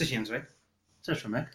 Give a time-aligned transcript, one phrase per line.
[0.00, 0.42] Cześć Jędrzej.
[1.02, 1.54] Cześć Szymek.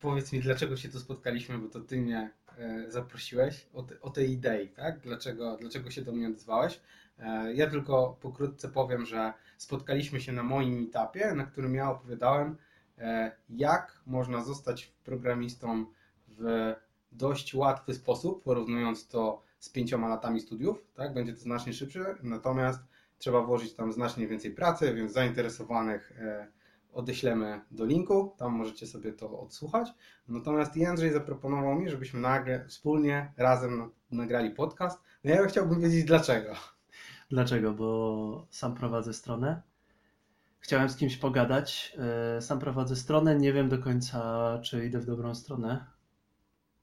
[0.00, 4.10] Powiedz mi, dlaczego się tu spotkaliśmy, bo to ty mnie e, zaprosiłeś o, te, o
[4.10, 5.00] tej idei, tak?
[5.00, 6.80] Dlaczego, dlaczego się do mnie odezwałeś?
[7.18, 12.56] E, ja tylko pokrótce powiem, że spotkaliśmy się na moim etapie, na którym ja opowiadałem,
[12.98, 15.86] e, jak można zostać programistą
[16.28, 16.74] w
[17.12, 21.14] dość łatwy sposób, porównując to z pięcioma latami studiów, tak?
[21.14, 22.80] Będzie to znacznie szybsze, natomiast
[23.18, 26.59] trzeba włożyć tam znacznie więcej pracy, więc zainteresowanych e,
[26.92, 29.88] odeślemy do linku, tam możecie sobie to odsłuchać.
[30.28, 35.00] Natomiast Jędrzej zaproponował mi, żebyśmy nagle wspólnie razem nagrali podcast.
[35.24, 36.54] No ja chciałbym wiedzieć dlaczego.
[37.30, 37.72] Dlaczego?
[37.72, 39.62] Bo sam prowadzę stronę.
[40.60, 41.96] Chciałem z kimś pogadać.
[42.36, 45.86] E, sam prowadzę stronę, nie wiem do końca, czy idę w dobrą stronę.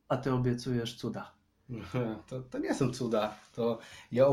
[0.08, 1.37] A ty obiecujesz cuda.
[2.30, 3.36] To, to nie są cuda.
[3.56, 3.80] To
[4.12, 4.28] ja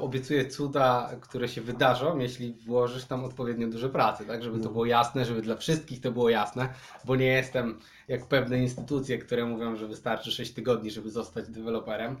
[0.00, 4.42] obiecuję cuda, które się wydarzą, jeśli włożysz tam odpowiednio dużo pracy, tak?
[4.42, 4.70] Żeby to no.
[4.70, 6.68] było jasne, żeby dla wszystkich to było jasne,
[7.04, 7.78] bo nie jestem
[8.08, 12.16] jak pewne instytucje, które mówią, że wystarczy 6 tygodni, żeby zostać deweloperem,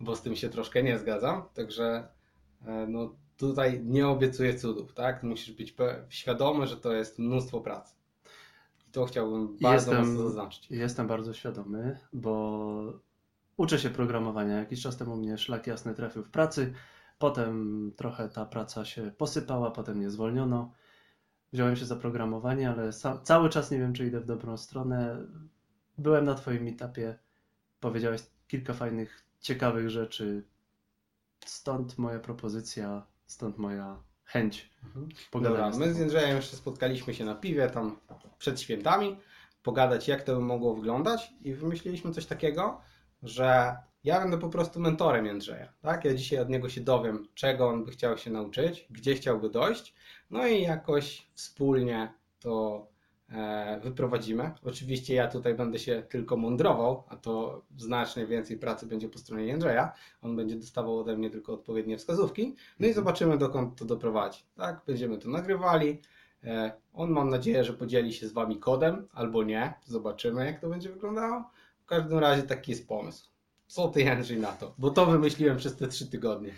[0.00, 1.42] bo z tym się troszkę nie zgadzam.
[1.54, 2.08] Także
[2.66, 5.22] e, no, tutaj nie obiecuję cudów, tak?
[5.22, 5.74] Musisz być
[6.08, 7.94] świadomy, że to jest mnóstwo pracy.
[8.88, 10.70] I to chciałbym bardzo jestem, mocno zaznaczyć.
[10.70, 13.11] Jestem bardzo świadomy, bo
[13.62, 14.58] Uczę się programowania.
[14.58, 16.74] Jakiś czas temu mnie szlak jasny trafił w pracy.
[17.18, 20.72] Potem trochę ta praca się posypała, potem mnie zwolniono.
[21.52, 22.90] Wziąłem się za programowanie, ale
[23.22, 25.16] cały czas nie wiem, czy idę w dobrą stronę.
[25.98, 27.18] Byłem na Twoim etapie.
[27.80, 30.44] Powiedziałeś kilka fajnych, ciekawych rzeczy.
[31.46, 35.08] Stąd moja propozycja, stąd moja chęć mhm.
[35.42, 37.96] Dobra, my z Jędrzejem jeszcze spotkaliśmy się na piwie tam
[38.38, 39.16] przed świętami,
[39.62, 42.80] pogadać jak to by mogło wyglądać i wymyśliliśmy coś takiego,
[43.22, 45.72] że ja będę po prostu mentorem Jędrzeja.
[45.82, 46.04] Tak?
[46.04, 49.94] Ja dzisiaj od niego się dowiem, czego on by chciał się nauczyć, gdzie chciałby dojść,
[50.30, 52.86] no i jakoś wspólnie to
[53.30, 54.50] e, wyprowadzimy.
[54.64, 59.44] Oczywiście ja tutaj będę się tylko mądrował, a to znacznie więcej pracy będzie po stronie
[59.44, 59.92] Jędrzeja.
[60.22, 62.56] On będzie dostawał ode mnie tylko odpowiednie wskazówki.
[62.80, 62.94] No i mhm.
[62.94, 64.42] zobaczymy, dokąd to doprowadzi.
[64.56, 64.80] Tak?
[64.86, 66.00] Będziemy to nagrywali.
[66.44, 69.74] E, on mam nadzieję, że podzieli się z Wami kodem, albo nie.
[69.84, 71.50] Zobaczymy, jak to będzie wyglądało.
[71.92, 73.30] W każdym razie taki jest pomysł.
[73.66, 74.74] Co ty, Jędrzej, na to?
[74.78, 76.50] Bo to wymyśliłem przez te trzy tygodnie.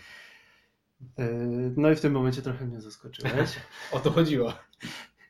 [1.19, 1.28] E,
[1.77, 3.56] no i w tym momencie trochę mnie zaskoczyłeś.
[3.93, 4.53] o to chodziło.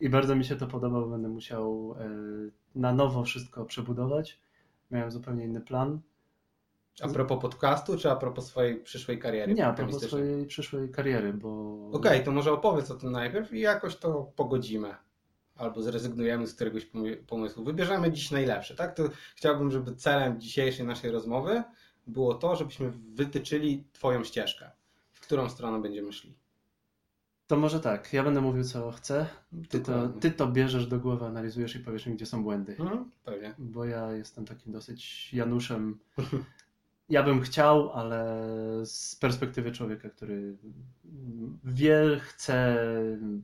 [0.01, 2.09] I bardzo mi się to podoba, bo będę musiał e,
[2.75, 4.41] na nowo wszystko przebudować.
[4.91, 6.01] Miałem zupełnie inny plan.
[7.03, 9.55] A propos podcastu, czy a propos swojej przyszłej kariery?
[9.55, 11.77] Nie, a propos swojej przyszłej kariery, bo...
[11.89, 14.95] Okej, okay, to może opowiedz o tym najpierw i jakoś to pogodzimy
[15.57, 16.91] albo zrezygnujemy z któregoś
[17.27, 17.65] pomysłu.
[17.65, 18.97] Wybierzemy dziś najlepsze, tak?
[18.97, 19.03] To
[19.37, 21.63] chciałbym, żeby celem dzisiejszej naszej rozmowy
[22.07, 24.71] było to, żebyśmy wytyczyli Twoją ścieżkę,
[25.13, 26.35] w którą stronę będziemy szli.
[27.47, 29.27] To może tak, ja będę mówił co chcę,
[29.69, 32.77] ty to, ty to bierzesz do głowy, analizujesz i powiesz mi, gdzie są błędy.
[32.79, 33.55] Mhm, pewnie.
[33.59, 35.99] Bo ja jestem takim dosyć Januszem.
[37.09, 38.41] Ja bym chciał, ale
[38.85, 40.57] z perspektywy człowieka, który
[41.65, 42.77] wie, chce,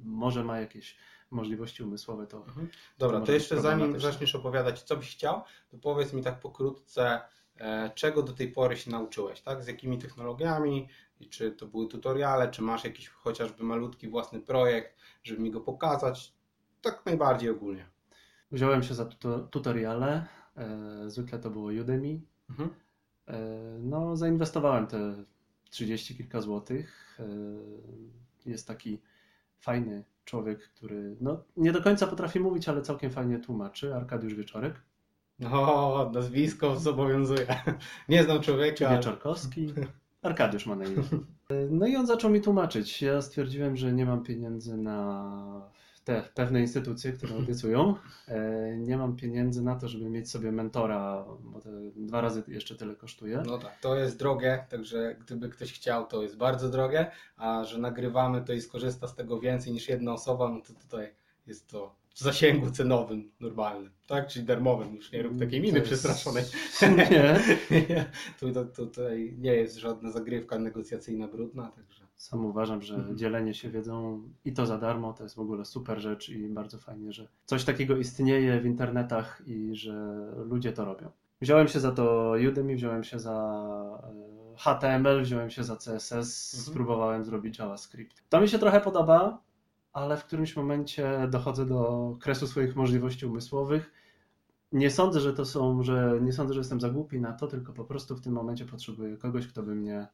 [0.04, 0.96] może ma jakieś
[1.30, 2.36] możliwości umysłowe, to.
[2.36, 2.68] Mhm.
[2.98, 7.20] Dobra, to, to jeszcze zanim zaczniesz opowiadać, co byś chciał, to powiedz mi tak pokrótce,
[7.56, 9.64] e, czego do tej pory się nauczyłeś, tak?
[9.64, 10.88] Z jakimi technologiami,
[11.20, 15.60] i czy to były tutoriale, czy masz jakiś chociażby malutki własny projekt, żeby mi go
[15.60, 16.34] pokazać,
[16.82, 17.86] tak najbardziej ogólnie.
[18.52, 19.04] Wziąłem się za
[19.50, 20.26] tutoriale,
[20.56, 22.20] e, zwykle to było Udemy.
[22.50, 22.70] Mhm.
[23.26, 23.38] E,
[23.78, 25.24] no, zainwestowałem te
[25.70, 27.18] 30 kilka złotych.
[28.46, 29.00] Jest taki
[29.60, 34.82] fajny człowiek, który no, nie do końca potrafi mówić, ale całkiem fajnie tłumaczy, Arkadiusz Wieczorek.
[35.52, 37.46] O, nazwisko zobowiązuje.
[38.08, 38.96] Nie znam człowieka.
[38.96, 39.74] Wieczorkowski.
[40.22, 41.02] Arkadiusz ma na imię.
[41.70, 43.02] No i on zaczął mi tłumaczyć.
[43.02, 45.70] Ja stwierdziłem, że nie mam pieniędzy na
[46.10, 47.94] te pewne instytucje, które obiecują.
[48.28, 52.76] E, nie mam pieniędzy na to, żeby mieć sobie mentora, bo to dwa razy jeszcze
[52.76, 53.42] tyle kosztuje.
[53.46, 57.78] No tak, to jest drogie, także gdyby ktoś chciał, to jest bardzo drogie, a że
[57.78, 61.14] nagrywamy to i skorzysta z tego więcej niż jedna osoba, no to tutaj
[61.46, 64.28] jest to w zasięgu cenowym normalnym, tak?
[64.28, 65.90] Czyli darmowym, już nie rób takiej miny jest...
[65.90, 66.44] przestraszonej.
[67.10, 68.04] Nie.
[68.76, 73.16] tutaj nie jest żadna zagrywka negocjacyjna brudna, także sam uważam, że mhm.
[73.16, 76.78] dzielenie się wiedzą i to za darmo to jest w ogóle super rzecz i bardzo
[76.78, 81.10] fajnie, że coś takiego istnieje w internetach i że ludzie to robią.
[81.40, 83.34] Wziąłem się za to Udemy, wziąłem się za
[84.04, 86.72] e, HTML, wziąłem się za CSS, mhm.
[86.72, 88.22] spróbowałem zrobić JavaScript.
[88.28, 89.42] To mi się trochę podoba,
[89.92, 93.92] ale w którymś momencie dochodzę do kresu swoich możliwości umysłowych.
[94.72, 97.72] Nie sądzę, że to są, że nie sądzę, że jestem za głupi na to, tylko
[97.72, 100.06] po prostu w tym momencie potrzebuję kogoś, kto by mnie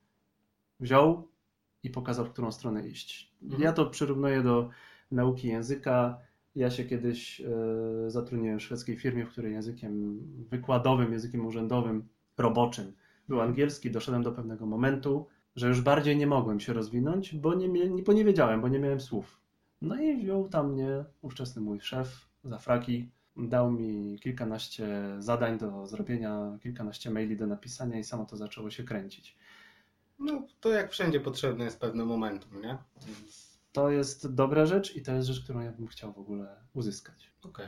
[0.81, 1.29] wziął,
[1.87, 3.35] i pokazał, w którą stronę iść.
[3.43, 3.63] Mhm.
[3.63, 4.71] Ja to przyrównuję do
[5.11, 6.19] nauki języka.
[6.57, 12.93] Ja się kiedyś e, zatrudniłem w szwedzkiej firmie, w której językiem wykładowym, językiem urzędowym, roboczym
[13.29, 13.91] był angielski.
[13.91, 17.69] Doszedłem do pewnego momentu, że już bardziej nie mogłem się rozwinąć, bo nie,
[18.03, 19.41] bo nie wiedziałem, bo nie miałem słów.
[19.83, 25.87] No i wziął tam mnie ówczesny mój szef za fraki, dał mi kilkanaście zadań do
[25.87, 29.37] zrobienia, kilkanaście maili do napisania i samo to zaczęło się kręcić.
[30.19, 32.79] No, to jak wszędzie potrzebne jest pewne momentum, nie?
[33.73, 37.33] To jest dobra rzecz i to jest rzecz, którą ja bym chciał w ogóle uzyskać.
[37.43, 37.67] okej.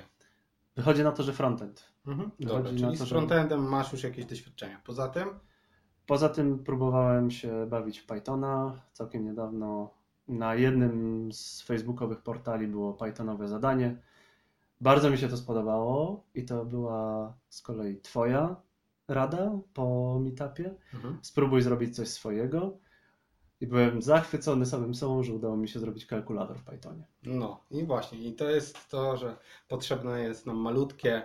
[0.76, 1.84] Wychodzi na to, że frontend.
[2.06, 2.30] Mhm.
[2.40, 4.80] Dobra, czyli to, z że- frontendem masz już jakieś doświadczenia.
[4.84, 5.28] Poza tym,
[6.06, 8.80] Poza tym próbowałem się bawić w Pythona.
[8.92, 9.90] Całkiem niedawno
[10.28, 13.96] na jednym z facebookowych portali było Pythonowe zadanie.
[14.80, 18.56] Bardzo mi się to spodobało i to była z kolei Twoja
[19.08, 20.74] rada po meetupie.
[20.94, 21.18] mhm.
[21.22, 22.78] Spróbuj zrobić coś swojego.
[23.60, 27.04] I byłem zachwycony samym sobą, że udało mi się zrobić kalkulator w Pythonie.
[27.22, 29.36] no i właśnie, i to jest to, że
[29.68, 31.22] potrzebne jest nam malutkie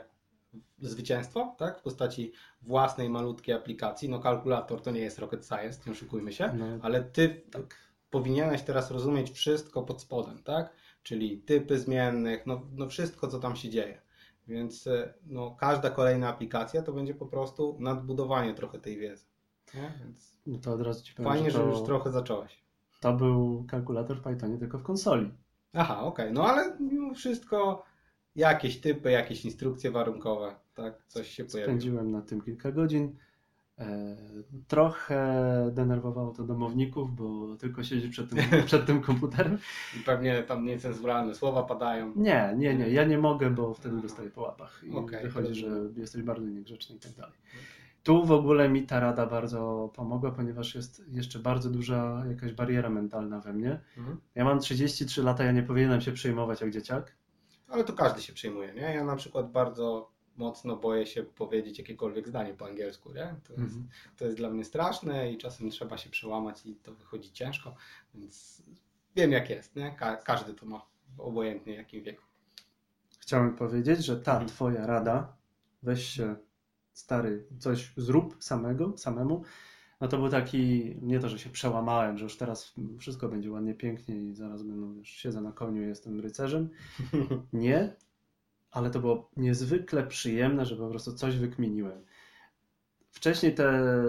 [0.82, 1.80] zwycięstwo, tak?
[1.80, 2.32] W postaci
[2.62, 4.10] własnej malutkiej aplikacji.
[4.10, 7.76] No kalkulator to nie jest rocket science, nie oszukujmy się, No, ale ty tak.
[8.10, 10.74] powinieneś teraz rozumieć wszystko pod spodem, tak?
[11.04, 14.02] Czyli typy zmiennych, no, no wszystko, co tam się dzieje.
[14.48, 19.26] Więc e, no, każda kolejna aplikacja to będzie po prostu nadbudowanie trochę tej wiedzy.
[20.48, 22.64] No to od razu ci powiem, fajnie, że że to, już trochę zacząłeś.
[23.00, 25.32] to był kalkulator w Pythonie tylko w konsoli.
[25.74, 27.84] Aha, okej, no ale mimo wszystko
[28.36, 31.04] jakieś typy, jakieś instrukcje warunkowe, tak?
[31.08, 31.78] Coś się pojawiło.
[31.78, 33.16] Spędziłem na tym kilka godzin.
[33.84, 34.16] E,
[34.68, 39.58] Trochę denerwowało to domowników, bo tylko siedzi przed tym, przed tym komputerem.
[39.98, 42.14] I pewnie tam niecenzuralne słowa padają.
[42.16, 45.68] Nie, nie, nie, ja nie mogę, bo wtedy dostaję po łapach i Okej, wychodzi, że
[45.70, 45.94] rozumiem.
[45.98, 47.34] jesteś bardzo niegrzeczny i tak dalej.
[48.04, 52.90] Tu w ogóle mi ta rada bardzo pomogła, ponieważ jest jeszcze bardzo duża jakaś bariera
[52.90, 53.80] mentalna we mnie.
[53.98, 54.18] Mhm.
[54.36, 57.16] Ja mam 33 lata, ja nie powinienem się przejmować jak dzieciak.
[57.70, 58.82] Ale to każdy się przejmuje, nie?
[58.82, 63.36] Ja na przykład bardzo mocno boję się powiedzieć jakiekolwiek zdanie po angielsku, nie?
[63.44, 63.88] To jest, Mhm.
[64.18, 67.76] to jest dla mnie straszne i czasem trzeba się przełamać i to wychodzi ciężko,
[68.16, 68.64] więc
[69.16, 69.92] wiem jak jest, nie?
[69.96, 70.86] Ka- każdy to ma,
[71.18, 72.24] obojętnie jakim wieku.
[73.20, 74.50] Chciałem powiedzieć, że ta Mhm.
[74.50, 75.36] twoja rada,
[75.84, 76.36] weź się
[76.94, 79.44] stary, coś zrób samego, samemu,
[80.02, 83.74] no to był taki, nie to, że się przełamałem, że już teraz wszystko będzie ładnie,
[83.74, 86.70] pięknie i zaraz będę, już siedzę na koniu i jestem rycerzem.
[87.54, 87.96] Nie,
[88.74, 92.06] ale to było niezwykle przyjemne, że po prostu coś wykminiłem.
[93.12, 94.04] Wcześniej te e,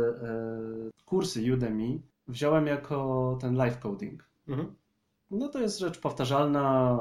[1.05, 4.28] kursy Udemy wziąłem jako ten live coding.
[4.49, 4.75] Mhm.
[5.31, 6.99] No to jest rzecz powtarzalna,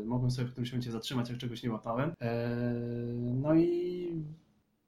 [0.00, 2.12] y, mogłem sobie w którymś momencie zatrzymać, jak czegoś nie łapałem.
[2.20, 2.56] E,
[3.34, 4.24] No i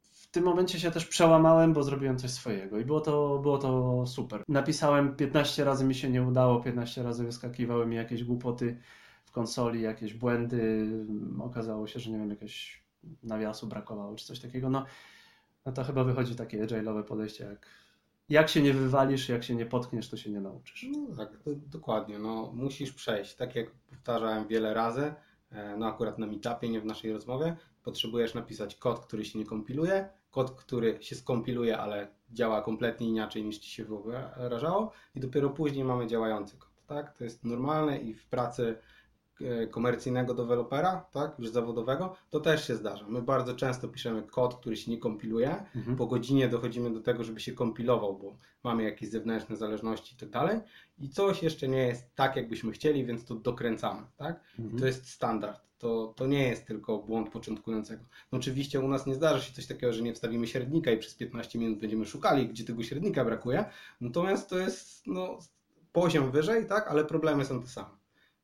[0.00, 4.04] w tym momencie się też przełamałem, bo zrobiłem coś swojego i było to, było to
[4.06, 4.42] super.
[4.48, 8.76] Napisałem 15 razy, mi się nie udało, 15 razy wyskakiwały mi jakieś głupoty
[9.34, 10.88] konsoli, jakieś błędy,
[11.40, 12.84] okazało się, że nie wiem, jakiegoś
[13.22, 14.70] nawiasu brakowało czy coś takiego.
[14.70, 14.84] No,
[15.66, 17.66] no to chyba wychodzi takie agile'owe podejście, jak
[18.28, 20.86] jak się nie wywalisz, jak się nie potkniesz, to się nie nauczysz.
[20.92, 22.18] No tak, to, dokładnie.
[22.18, 23.34] No, musisz przejść.
[23.34, 25.14] Tak jak powtarzałem wiele razy,
[25.50, 29.46] e, no akurat na meetupie, nie w naszej rozmowie, potrzebujesz napisać kod, który się nie
[29.46, 35.50] kompiluje, kod, który się skompiluje, ale działa kompletnie inaczej niż ci się wyobrażało i dopiero
[35.50, 36.70] później mamy działający kod.
[36.86, 37.16] Tak?
[37.18, 38.78] To jest normalne i w pracy
[39.70, 43.06] komercyjnego dewelopera, tak, już zawodowego, to też się zdarza.
[43.08, 45.96] My bardzo często piszemy kod, który się nie kompiluje, Mhm.
[45.96, 50.30] po godzinie dochodzimy do tego, żeby się kompilował, bo mamy jakieś zewnętrzne zależności i tak
[50.30, 50.60] dalej.
[50.98, 54.40] I coś jeszcze nie jest tak, jakbyśmy chcieli, więc to dokręcamy, tak?
[54.58, 54.78] Mhm.
[54.78, 55.60] To jest standard.
[55.78, 58.04] To, to nie jest tylko błąd początkującego.
[58.32, 61.14] No oczywiście u nas nie zdarza się coś takiego, że nie wstawimy średnika i przez
[61.14, 63.64] 15 minut będziemy szukali, gdzie tego średnika brakuje.
[64.00, 65.38] Natomiast to jest no,
[65.92, 66.88] poziom wyżej, tak?
[66.88, 67.88] Ale problemy są te same.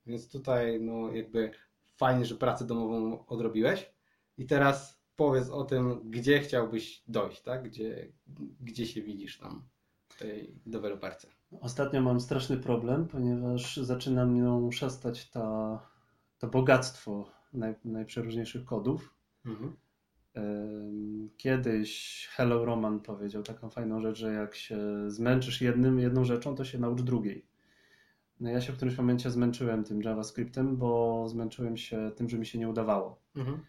[0.06, 1.50] Więc tutaj no jakby
[1.96, 3.90] fajnie, że pracę domową odrobiłeś.
[4.38, 7.62] I teraz powiedz o tym, gdzie chciałbyś dojść, tak?
[7.62, 8.12] Gdzie,
[8.60, 9.68] gdzie się widzisz tam
[10.08, 11.28] w tej deweloperce.
[11.60, 15.78] Ostatnio mam straszny problem, ponieważ zaczyna mną szastać ta,
[16.38, 19.14] to bogactwo naj, najprzeróżniejszych kodów.
[19.46, 19.76] Mhm.
[21.36, 24.78] Kiedyś Hello Roman powiedział taką fajną rzecz, że jak się
[25.10, 27.49] zmęczysz jednym, jedną rzeczą, to się naucz drugiej.
[28.40, 32.46] No ja się w którymś momencie zmęczyłem tym JavaScriptem, bo zmęczyłem się tym, że mi
[32.46, 33.18] się nie udawało.
[33.36, 33.60] Mhm.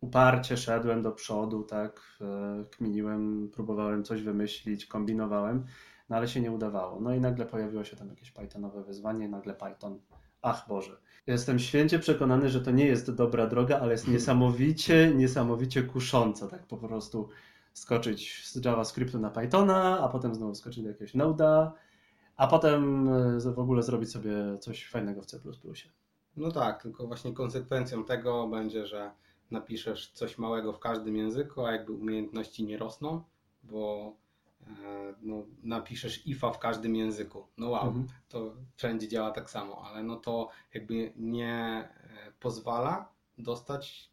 [0.00, 5.64] uparcie szedłem do przodu, tak, e, kminiłem, próbowałem coś wymyślić, kombinowałem,
[6.08, 7.00] no ale się nie udawało.
[7.00, 10.00] No i nagle pojawiło się tam jakieś Pythonowe wyzwanie, nagle Python.
[10.42, 10.96] Ach Boże.
[11.26, 16.66] Jestem święcie przekonany, że to nie jest dobra droga, ale jest niesamowicie, niesamowicie kusząca, tak
[16.66, 17.28] po prostu
[17.72, 21.70] skoczyć z JavaScriptu na Pythona, a potem znowu skoczyć do jakiegoś Node'a,
[22.36, 25.38] a potem e, w ogóle zrobić sobie coś fajnego w C++.
[26.36, 29.10] No tak, tylko właśnie konsekwencją tego będzie, że
[29.50, 33.22] napiszesz coś małego w każdym języku, a jakby umiejętności nie rosną,
[33.62, 34.12] bo
[34.66, 37.46] e, no, napiszesz ifa w każdym języku.
[37.58, 38.06] No wow, Mhm.
[38.28, 43.08] to wszędzie działa tak samo, ale no to jakby nie e, pozwala
[43.38, 44.12] dostać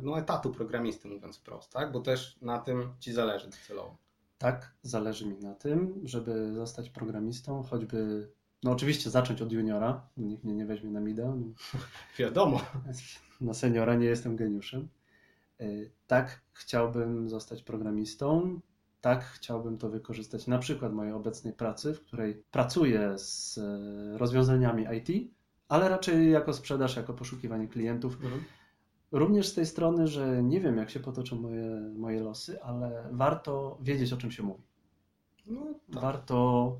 [0.00, 1.92] no, etatu programisty, mówiąc wprost, tak?
[1.92, 3.96] Bo też na tym ci zależy docelowo.
[4.44, 8.28] Tak, zależy mi na tym, żeby zostać programistą, choćby,
[8.62, 11.34] no oczywiście zacząć od juniora, nikt mnie nie weźmie na mida,
[12.18, 12.60] Wiadomo.
[13.40, 14.88] na seniora nie jestem geniuszem.
[15.60, 18.60] Y, Tak, chciałbym zostać programistą,
[19.00, 24.84] tak, chciałbym to wykorzystać na przykład mojej obecnej pracy, w której pracuję z e, rozwiązaniami
[24.98, 25.32] IT,
[25.68, 28.18] ale raczej jako sprzedaż, jako poszukiwanie klientów.
[29.14, 33.78] Również z tej strony, że nie wiem, jak się potoczą moje, moje losy, ale warto
[33.82, 34.62] wiedzieć, o czym się mówi.
[35.46, 36.02] No, tak.
[36.02, 36.78] Warto,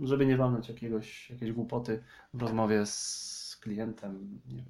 [0.00, 2.02] żeby nie walnąć jakiegoś, jakiejś głupoty
[2.34, 4.64] w rozmowie z klientem, nie,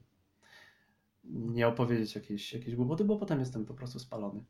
[1.25, 4.45] nie opowiedzieć jakiejś, jakiejś głupoty, bo potem jestem po prostu spalony.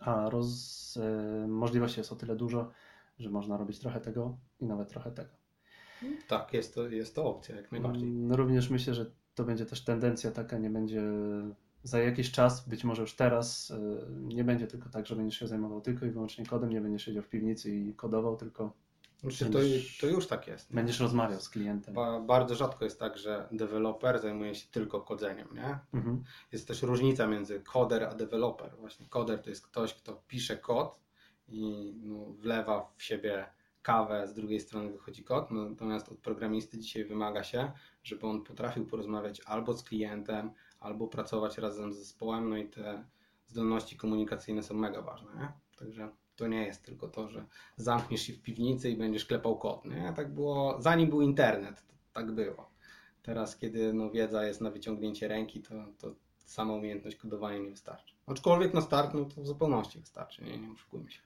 [0.00, 2.70] A roz, e, możliwości jest o tyle dużo,
[3.18, 5.30] że można robić trochę tego i nawet trochę tego.
[6.28, 8.08] tak, jest to, jest to opcja, jak najbardziej.
[8.08, 11.02] Mm, Również myślę, że to będzie też tendencja taka, nie będzie
[11.82, 15.46] za jakiś czas, być może już teraz, e, nie będzie tylko tak, że będziesz się
[15.46, 18.72] zajmował tylko i wyłącznie kodem, nie będziesz siedział w piwnicy i kodował, tylko
[19.20, 20.74] Znaczy, to, będziesz- to już tak jest.
[20.74, 21.94] będziesz rozmawiał z klientem.
[21.94, 25.78] Ba, bardzo rzadko jest tak, że deweloper zajmuje się tylko kodzeniem, nie?
[25.94, 26.24] Mhm.
[26.52, 28.70] Jest też różnica między koder a deweloper.
[28.80, 30.98] Właśnie koder to jest ktoś, kto pisze kod
[31.48, 33.46] i no, wlewa w siebie
[33.84, 37.72] kawę, z drugiej strony wychodzi kod, natomiast od programisty dzisiaj wymaga się,
[38.02, 40.50] żeby on potrafił porozmawiać albo z klientem,
[40.80, 43.04] albo pracować razem z zespołem, no i te
[43.46, 45.52] zdolności komunikacyjne są mega ważne, nie?
[45.78, 47.44] Także to nie jest tylko to, że
[47.76, 50.12] zamkniesz się w piwnicy i będziesz klepał kod, nie?
[50.16, 52.70] Tak było, zanim był internet, tak było.
[53.22, 58.14] Teraz, kiedy no, wiedza jest na wyciągnięcie ręki, to, to sama umiejętność kodowania nie wystarczy.
[58.26, 61.20] Aczkolwiek na start, no to w zupełności wystarczy, nie, nie oszukujmy się.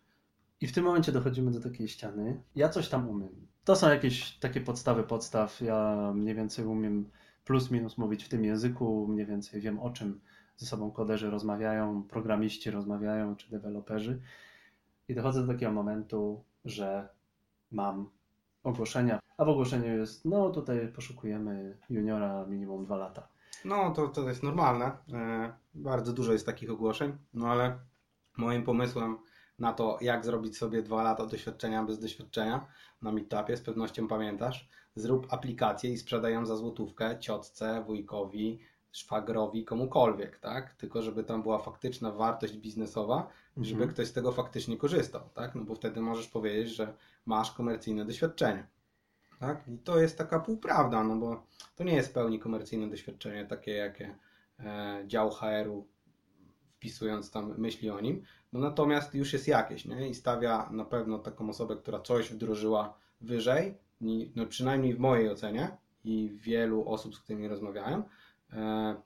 [0.60, 2.42] I w tym momencie dochodzimy do takiej ściany.
[2.54, 3.46] Ja coś tam umiem.
[3.64, 5.60] To są jakieś takie podstawy podstaw.
[5.60, 7.10] Ja mniej więcej umiem
[7.44, 10.20] plus minus mówić w tym języku, mniej więcej wiem o czym
[10.56, 14.20] ze sobą koderzy rozmawiają, programiści rozmawiają, czy deweloperzy.
[15.08, 17.08] I dochodzę do takiego momentu, że
[17.70, 18.10] mam
[18.62, 23.28] ogłoszenia, a w ogłoszeniu jest, no tutaj poszukujemy juniora minimum dwa lata.
[23.64, 24.86] No, to, to jest normalne.
[25.12, 27.78] E, bardzo dużo jest takich ogłoszeń, no ale
[28.36, 29.18] moim pomysłem
[29.58, 32.66] na to, jak zrobić sobie dwa lata doświadczenia bez doświadczenia
[33.02, 38.58] na meetupie, z pewnością pamiętasz, zrób aplikację i sprzedaj ją za złotówkę ciotce, wujkowi,
[38.92, 40.74] szwagrowi, komukolwiek, tak?
[40.74, 43.90] Tylko żeby tam była faktyczna wartość biznesowa, żeby Mhm.
[43.90, 45.54] ktoś z tego faktycznie korzystał, tak?
[45.54, 46.94] No bo wtedy możesz powiedzieć, że
[47.26, 48.66] masz komercyjne doświadczenie.
[49.40, 49.68] Tak?
[49.68, 51.46] I to jest taka półprawda, no bo
[51.76, 54.18] to nie jest w pełni komercyjne doświadczenie, takie jakie
[54.60, 55.86] e, dział HR-u
[56.78, 60.08] wpisując tam myśli o nim, no natomiast już jest jakieś, nie?
[60.08, 63.74] I stawia na pewno taką osobę, która coś wdrożyła wyżej,
[64.36, 68.02] no przynajmniej w mojej ocenie i wielu osób, z którymi rozmawiałem,
[68.52, 68.96] e,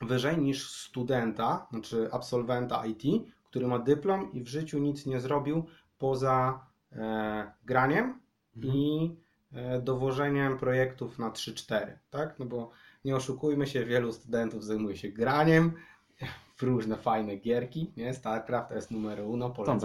[0.00, 3.02] wyżej niż studenta, znaczy absolwenta IT,
[3.44, 5.64] który ma dyplom i w życiu nic nie zrobił
[5.98, 8.20] poza e, graniem
[8.56, 8.74] Mhm.
[8.74, 9.16] i
[9.52, 12.38] e, dowożeniem projektów na 3-4, tak?
[12.38, 12.70] No bo
[13.04, 15.72] nie oszukujmy się, wielu studentów zajmuje się graniem
[16.62, 18.14] różne fajne gierki, nie?
[18.14, 19.78] StarCraft jest numer uno, polecam.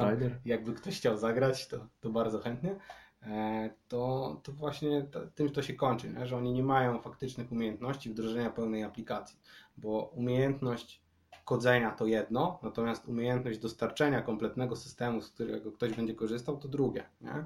[0.46, 2.75] Jakby ktoś chciał zagrać, to, to bardzo chętnie.
[3.24, 6.28] E, To, to właśnie tym to się kończy, nie?
[6.28, 9.40] że oni nie mają faktycznych umiejętności wdrożenia pełnej aplikacji,
[9.78, 11.01] bo umiejętność
[11.46, 17.04] kodzenia to jedno, natomiast umiejętność dostarczenia kompletnego systemu, z którego ktoś będzie korzystał, to drugie.
[17.22, 17.46] Nie?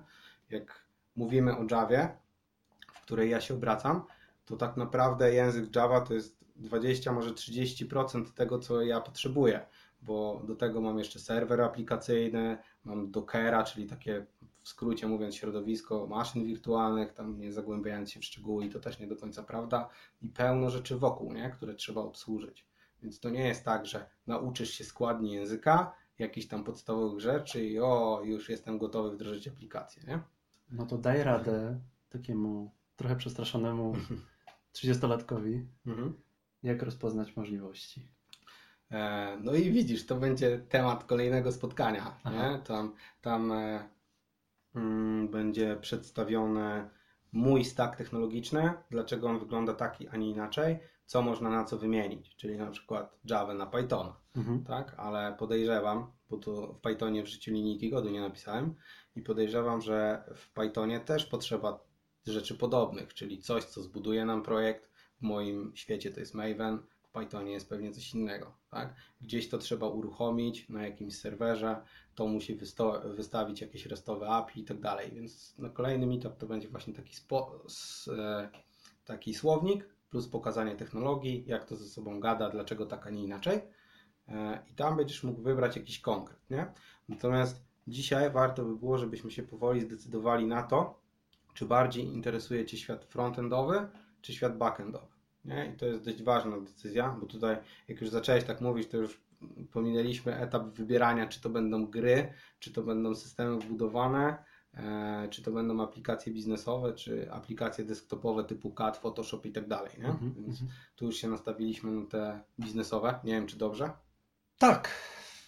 [0.49, 2.09] Jak mówimy o Javie,
[2.93, 4.03] w której ja się obracam,
[4.45, 9.65] to tak naprawdę język Java to jest 20, może 30% tego, co ja potrzebuję,
[10.01, 14.25] bo do tego mam jeszcze serwer aplikacyjny, mam Dockera, czyli takie
[14.61, 18.99] w skrócie mówiąc środowisko maszyn wirtualnych, tam nie zagłębiając się w szczegóły i to też
[18.99, 19.89] nie do końca prawda
[20.21, 21.49] i pełno rzeczy wokół, nie?
[21.49, 22.65] które trzeba obsłużyć.
[23.03, 27.79] Więc to nie jest tak, że nauczysz się składni języka, jakichś tam podstawowych rzeczy i
[27.79, 30.19] o, już jestem gotowy wdrożyć aplikację, nie?
[30.71, 33.93] No to daj radę takiemu trochę przestraszonemu
[34.75, 36.13] 30-latkowi, Mhm.
[36.65, 38.07] Jak rozpoznać możliwości.
[38.91, 42.15] E, No i widzisz, to będzie temat kolejnego spotkania.
[42.23, 42.51] Aha.
[42.51, 42.59] Nie?
[42.59, 43.89] Tam, tam e,
[44.75, 46.89] mm, będzie przedstawiony
[47.31, 52.35] mój stack technologiczny, dlaczego on wygląda taki, a nie inaczej, co można na co wymienić,
[52.35, 54.63] czyli na przykład Java na Pythona, Mhm.
[54.63, 54.93] tak?
[54.97, 58.75] Ale podejrzewam, bo to w Pythonie w życiu linijki kodu nie napisałem
[59.15, 61.79] i podejrzewam, że w Pythonie też potrzeba
[62.27, 67.09] rzeczy podobnych, czyli coś, co zbuduje nam projekt, w moim świecie to jest Maven, w
[67.09, 68.53] Pythonie jest pewnie coś innego.
[68.71, 68.95] Tak?
[69.21, 71.81] Gdzieś to trzeba uruchomić na jakimś serwerze,
[72.15, 72.59] to musi
[73.05, 75.11] wystawić jakieś restowe API i tak dalej.
[75.11, 77.15] Więc na kolejny meetup to będzie właśnie taki,
[78.17, 78.49] e,
[79.05, 83.61] taki słownik plus pokazanie technologii, jak to ze sobą gada, dlaczego tak, a nie inaczej.
[84.27, 86.39] E, I tam będziesz mógł wybrać jakiś konkret.
[86.49, 86.73] Nie?
[87.09, 90.99] Natomiast dzisiaj warto by było, żebyśmy się powoli zdecydowali na to,
[91.53, 93.87] czy bardziej interesuje Cię świat frontendowy,
[94.25, 95.15] czy świat backendowy.
[95.45, 95.71] Nie?
[95.73, 99.21] I to jest dość ważna decyzja, bo tutaj, jak już zacząłeś tak mówić, to już
[99.71, 104.37] pominęliśmy etap wybierania, czy to będą gry, czy to będą systemy wbudowane,
[104.73, 109.91] e, czy to będą aplikacje biznesowe, czy aplikacje desktopowe typu CAD, Photoshop i tak dalej.
[109.97, 110.07] Nie?
[110.07, 110.79] Mhm, Więc mhm.
[110.95, 113.19] tu już się nastawiliśmy na te biznesowe.
[113.23, 113.91] Nie wiem, czy dobrze.
[114.57, 114.89] Tak.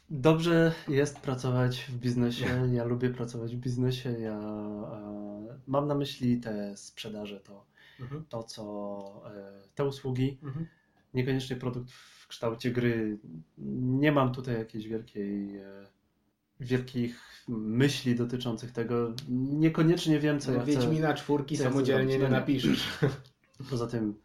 [0.10, 2.70] Dobrze jest pracować w biznesie.
[2.74, 4.12] Ja lubię pracować w biznesie.
[4.12, 7.66] Ja e, mam na myśli te sprzedaże, to,
[8.00, 8.26] Mhm.
[8.30, 8.64] to co
[9.36, 10.38] e, te usługi.
[10.44, 10.68] Mhm.
[11.14, 13.18] Niekoniecznie produkt w kształcie gry.
[13.98, 15.66] Nie mam tutaj jakiejś wielkiej, e,
[16.60, 19.14] wielkich myśli dotyczących tego.
[19.30, 20.72] Niekoniecznie wiem, co ja No, chcę.
[20.72, 22.32] Wiedźmina czwórki ja samodzielnie nie No nie.
[22.32, 22.88] napiszesz.
[23.70, 24.20] Poza tym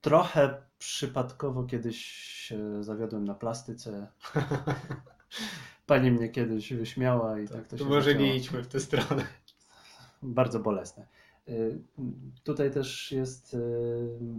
[0.00, 4.08] trochę przypadkowo kiedyś się zawiodłem na plastyce.
[5.86, 8.24] Pani mnie kiedyś wyśmiała i tak to się To może zaczęło.
[8.24, 9.26] nie idźmy w tę stronę.
[10.22, 11.06] Bardzo bolesne.
[11.48, 11.82] Y,
[12.44, 13.58] Tutaj też jest y,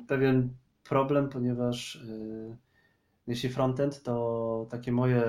[0.08, 0.50] pewien
[0.84, 2.58] problem, ponieważ y,
[3.28, 5.24] jeśli frontend, to takie moje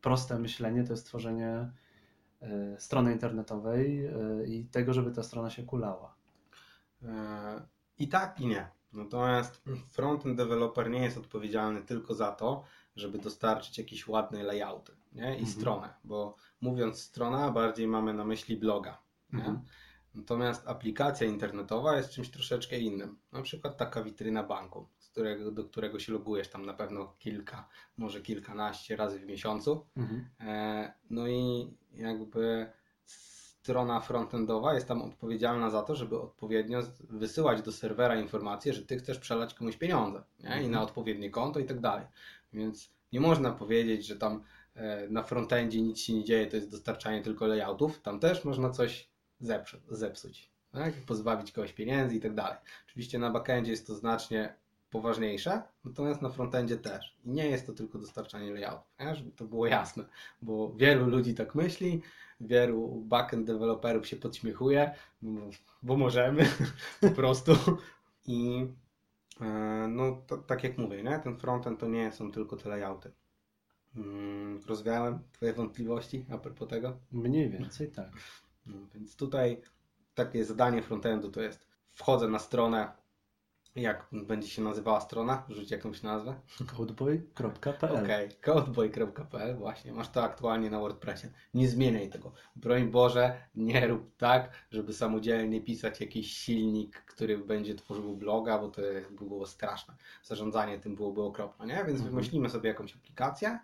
[0.00, 1.70] proste myślenie to jest tworzenie
[2.78, 4.10] strony internetowej
[4.46, 6.14] i tego, żeby ta strona się kulała.
[7.98, 8.68] I tak, i nie.
[8.92, 12.64] Natomiast frontend developer nie jest odpowiedzialny tylko za to,
[12.96, 15.26] żeby dostarczyć jakieś ładne layouty nie?
[15.34, 15.46] i Mhm.
[15.46, 18.98] stronę, bo mówiąc strona, bardziej mamy na myśli bloga.
[19.32, 19.60] Mhm.
[20.18, 23.18] Natomiast aplikacja internetowa jest czymś troszeczkę innym.
[23.32, 27.68] Na przykład taka witryna banku, z którego, do którego się logujesz tam na pewno kilka,
[27.96, 29.86] może kilkanaście razy w miesiącu.
[29.96, 30.28] Mhm.
[30.40, 32.72] E, No i jakby
[33.04, 38.96] strona frontendowa jest tam odpowiedzialna za to, żeby odpowiednio wysyłać do serwera informacje, że ty
[38.98, 40.48] chcesz przelać komuś pieniądze nie?
[40.48, 40.70] i Mhm.
[40.70, 42.06] na odpowiednie konto i tak dalej.
[42.52, 44.42] Więc nie można powiedzieć, że tam
[44.74, 48.00] e, na frontendzie nic się nie dzieje, to jest dostarczanie tylko layoutów.
[48.02, 49.10] Tam też można coś
[49.90, 50.94] zepsuć, tak?
[50.94, 52.58] pozbawić kogoś pieniędzy i tak dalej.
[52.88, 54.54] Oczywiście na backendzie jest to znacznie
[54.90, 57.16] poważniejsze, natomiast na frontendzie też.
[57.24, 59.14] I nie jest to tylko dostarczanie layoutów, nie?
[59.14, 60.04] żeby to było jasne,
[60.42, 62.02] bo wielu ludzi tak myśli,
[62.40, 64.94] wielu backend deweloperów się podśmiechuje,
[65.82, 66.46] bo, możemy
[67.00, 67.52] po prostu.
[68.26, 68.66] I
[69.40, 69.44] e,
[69.88, 71.18] no to, tak jak mówię, nie?
[71.18, 73.12] ten frontend to nie są tylko te layouty.
[73.96, 76.96] Mm, Rozwiałem Twoje wątpliwości a propos tego?
[77.12, 78.10] Mniej więcej tak.
[78.68, 79.62] No, więc tutaj
[80.14, 82.92] takie zadanie frontendu to jest wchodzę na stronę,
[83.76, 85.44] jak będzie się nazywała strona?
[85.48, 86.34] Rzuć jakąś nazwę.
[86.76, 91.26] codeboy.pl Okej, codeboy.pl właśnie, masz to aktualnie na WordPressie.
[91.54, 92.32] Nie zmieniaj tego.
[92.56, 98.68] Broń Boże, nie rób tak, żeby samodzielnie pisać jakiś silnik, który będzie tworzył bloga, bo
[98.68, 99.94] to było straszne.
[100.22, 101.74] Zarządzanie tym byłoby okropne, nie?
[101.76, 102.10] Więc Mhm.
[102.10, 103.58] wymyślimy sobie jakąś aplikację,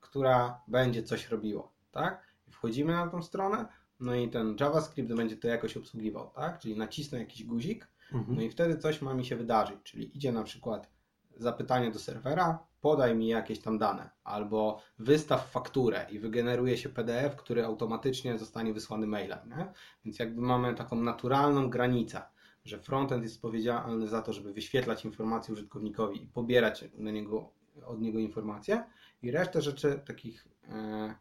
[0.00, 2.22] która będzie coś robiła, tak?
[2.48, 3.66] I wchodzimy na tą stronę,
[4.00, 6.58] no i ten JavaScript będzie to jakoś obsługiwał, tak?
[6.58, 8.36] Czyli nacisnę jakiś guzik, Mhm.
[8.36, 10.90] no i wtedy coś ma mi się wydarzyć, czyli idzie na przykład
[11.36, 17.36] zapytanie do serwera, podaj mi jakieś tam dane, albo wystaw fakturę i wygeneruje się PDF,
[17.36, 19.38] który automatycznie zostanie wysłany mailem.
[19.48, 19.72] Nie?
[20.04, 22.22] Więc jakby mamy taką naturalną granicę,
[22.64, 27.52] że frontend jest odpowiedzialny za to, żeby wyświetlać informacje użytkownikowi i pobierać na niego,
[27.86, 28.84] od niego informacje
[29.22, 31.14] i resztę rzeczy takich e,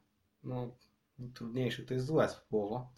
[0.44, 0.72] no,
[1.34, 2.94] trudniejszych, to jest złe słowo,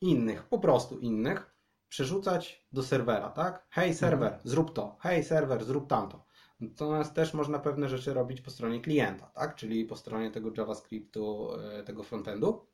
[0.00, 1.56] innych, po prostu innych,
[1.88, 3.66] przerzucać do serwera, tak?
[3.70, 6.24] Hej serwer, zrób to, hej serwer, zrób tamto.
[6.60, 9.54] Natomiast też można pewne rzeczy robić po stronie klienta, tak?
[9.54, 12.66] Czyli po stronie tego JavaScriptu, e, tego frontendu,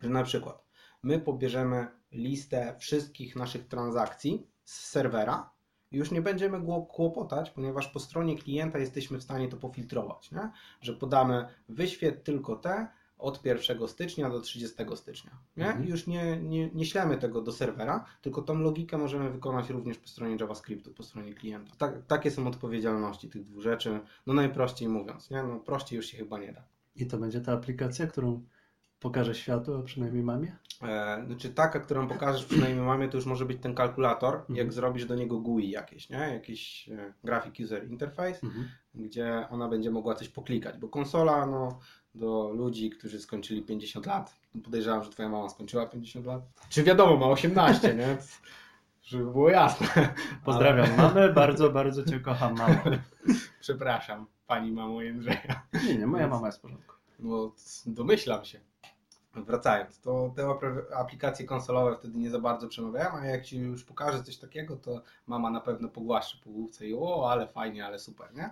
[0.00, 0.64] że na przykład
[1.02, 5.50] my pobierzemy listę wszystkich naszych transakcji z serwera
[5.90, 10.50] i już nie będziemy kłopotać, ponieważ po stronie klienta jesteśmy w stanie to pofiltrować, nie?
[10.80, 15.30] że podamy wyświetl tylko te od 1 stycznia do 30 stycznia.
[15.56, 15.66] Nie?
[15.66, 15.86] Mhm.
[15.86, 19.98] I już nie, nie, nie ślemy tego do serwera, tylko tą logikę możemy wykonać również
[19.98, 21.72] po stronie JavaScriptu, po stronie klienta.
[21.78, 25.42] Tak, takie są odpowiedzialności tych dwóch rzeczy, no najprościej mówiąc, nie?
[25.42, 26.62] No prościej już się chyba nie da.
[26.96, 28.42] I to będzie ta aplikacja, którą
[29.00, 30.56] pokażę światu, a przynajmniej mamie?
[30.82, 34.56] E, znaczy taka, którą pokażesz przynajmniej mamie, to już może być ten kalkulator, Mhm.
[34.56, 36.18] jak zrobisz do niego GUI jakieś, nie?
[36.18, 38.68] Jakiś e, Graphic User Interface, Mhm.
[38.94, 41.78] gdzie ona będzie mogła coś poklikać, bo konsola, no,
[42.18, 47.16] do ludzi, którzy skończyli 50 lat, podejrzewam, że twoja mama skończyła 50 lat, czy wiadomo,
[47.16, 48.16] ma 18, nie?
[49.02, 49.86] żeby było jasne.
[50.44, 52.80] Pozdrawiam mamę, bardzo, bardzo Cię kocham, mamo.
[53.60, 55.62] Przepraszam, pani mamo Jędrzeja.
[55.86, 56.94] Nie, nie, moja mama jest w porządku.
[57.18, 57.52] No,
[57.86, 58.60] domyślam się.
[59.34, 60.48] Wracając, to te
[60.96, 65.02] aplikacje konsolowe wtedy nie za bardzo przemawiają, a jak ci już pokażę coś takiego, to
[65.26, 68.50] mama na pewno pogłaszczy po główce i o, ale fajnie, ale super, nie?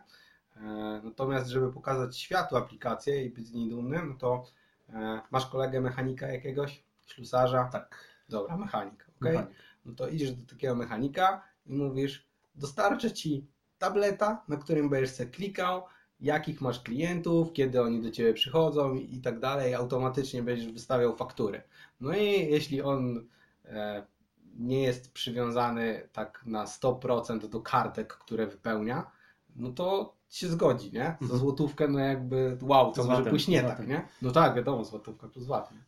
[0.57, 4.45] E, Natomiast, żeby pokazać światu aplikację i być z niej dumnym, no to
[4.89, 7.65] e, masz kolegę mechanika jakiegoś, ślusarza?
[7.65, 8.17] Tak.
[8.29, 9.21] Dobra, mechanik, ok?
[9.21, 9.57] Mechanik.
[9.85, 13.47] No to idziesz do takiego mechanika i mówisz, dostarczę ci
[13.79, 15.83] tableta, na którym będziesz sobie klikał,
[16.21, 21.17] jakich masz klientów, kiedy oni do ciebie przychodzą i, i tak dalej, automatycznie będziesz wystawiał
[21.17, 21.63] faktury.
[22.01, 23.27] No i jeśli on
[23.65, 24.07] e,
[24.59, 29.11] nie jest przywiązany tak na 100% do kartek, które wypełnia,
[29.57, 31.05] no to się zgodzi, nie?
[31.05, 31.41] Za Mhm.
[31.41, 34.09] złotówkę, no jakby wow, to może pójść nie tak, nie?
[34.23, 35.85] No tak, wiadomo, złotówka plus VAT, nie?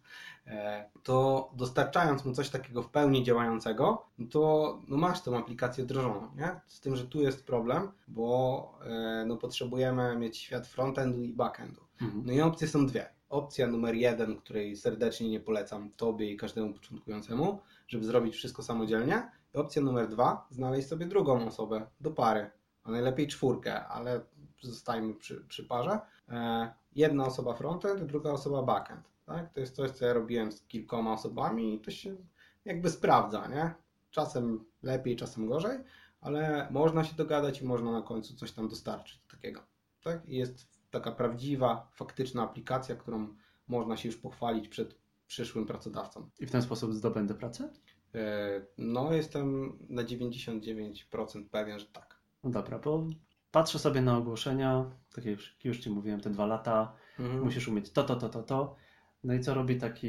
[0.53, 5.85] E, to dostarczając mu coś takiego w pełni działającego, no to no masz tą aplikację
[5.85, 6.61] wdrożoną, nie?
[6.67, 11.81] Z tym, że tu jest problem, bo e, no potrzebujemy mieć świat frontendu i backendu.
[12.03, 12.23] Mhm.
[12.27, 13.07] No i opcje są dwie.
[13.29, 19.31] Opcja numer jeden, której serdecznie nie polecam Tobie i każdemu początkującemu, żeby zrobić wszystko samodzielnie.
[19.55, 22.51] I opcja numer dwa, znaleźć sobie drugą osobę do pary,
[22.89, 24.21] a najlepiej czwórkę, ale
[24.63, 26.01] zostajmy przy, przy parze.
[26.29, 29.09] E, jedna osoba frontend, druga osoba backend.
[29.27, 29.53] Tak?
[29.53, 32.17] To jest coś, co ja robiłem z kilkoma osobami i to się
[32.65, 33.75] jakby sprawdza, nie?
[34.11, 35.79] Czasem lepiej, czasem gorzej,
[36.21, 39.61] ale można się dogadać i można na końcu coś tam dostarczyć takiego.
[40.05, 40.29] Tak?
[40.29, 43.35] I jest taka prawdziwa, faktyczna aplikacja, którą
[43.69, 46.31] można się już pochwalić przed przyszłym pracodawcą.
[46.39, 47.71] I w ten sposób zdobędę pracę?
[48.15, 52.08] E, No, jestem na 99% pewien, że tak.
[52.45, 53.07] No dobra, bo
[53.51, 57.45] patrzę sobie na ogłoszenia, tak jak już, Ci mówiłem, te dwa lata, Mhm.
[57.45, 58.77] musisz umieć to, to, to, to, to.
[59.25, 60.09] No i co robi taki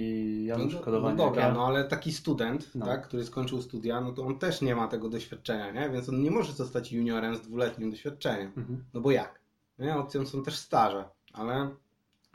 [0.50, 1.18] No, Janusz do- Kodowanie?
[1.18, 1.54] no dobra, ja?
[1.54, 2.86] no ale taki student, No.
[2.86, 5.90] tak, który skończył studia, no to on też nie ma tego doświadczenia, nie?
[5.90, 8.48] Więc on nie może zostać juniorem z dwuletnim doświadczeniem.
[8.58, 8.86] Mhm.
[8.94, 9.40] No bo jak?
[9.80, 9.98] Nie?
[9.98, 11.70] Opcją są też staże, ale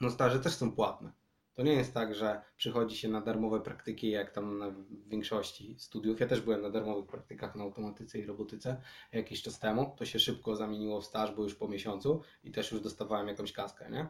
[0.00, 1.12] no staże też są płatne.
[1.54, 4.74] To nie jest tak, że przychodzi się na darmowe praktyki, jak tam na
[5.06, 6.20] większości studiów.
[6.20, 8.80] Ja też byłem na darmowych praktykach na automatyce i robotyce
[9.12, 9.94] jakiś czas temu.
[9.96, 13.52] To się szybko zamieniło w staż, bo już po miesiącu i też już dostawałem jakąś
[13.52, 14.06] kaskę, nie?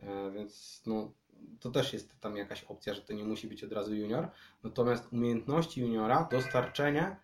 [0.00, 1.12] E, Więc no,
[1.60, 4.30] to też jest tam jakaś opcja, że to nie musi być od razu junior.
[4.62, 7.16] Natomiast umiejętności juniora, dostarczenie,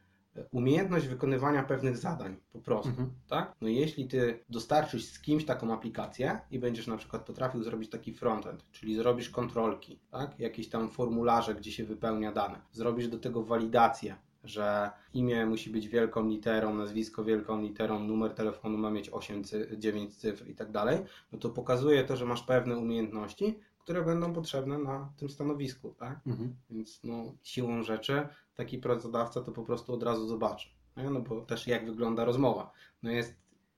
[0.52, 3.10] umiejętność wykonywania pewnych zadań po prostu Mhm.
[3.28, 3.54] tak?
[3.60, 8.12] No jeśli ty dostarczysz z kimś taką aplikację i będziesz na przykład potrafił zrobić taki
[8.14, 10.38] frontend, czyli zrobisz kontrolki, tak?
[10.40, 12.60] Jakieś tam formularze, gdzie się wypełnia dane.
[12.72, 18.78] Zrobisz do tego walidację, że imię musi być wielką literą, nazwisko wielką literą, numer telefonu
[18.78, 20.98] ma mieć 8, cy- 9 cyfr i tak dalej,
[21.32, 26.20] no to pokazuje to, że masz pewne umiejętności, które będą potrzebne na tym stanowisku, tak?
[26.26, 26.54] Mhm.
[26.70, 30.68] Więc no, siłą rzeczy taki pracodawca to po prostu od razu zobaczy.
[30.96, 31.10] Nie?
[31.10, 32.72] No bo też jak wygląda rozmowa.
[33.02, 33.34] No jest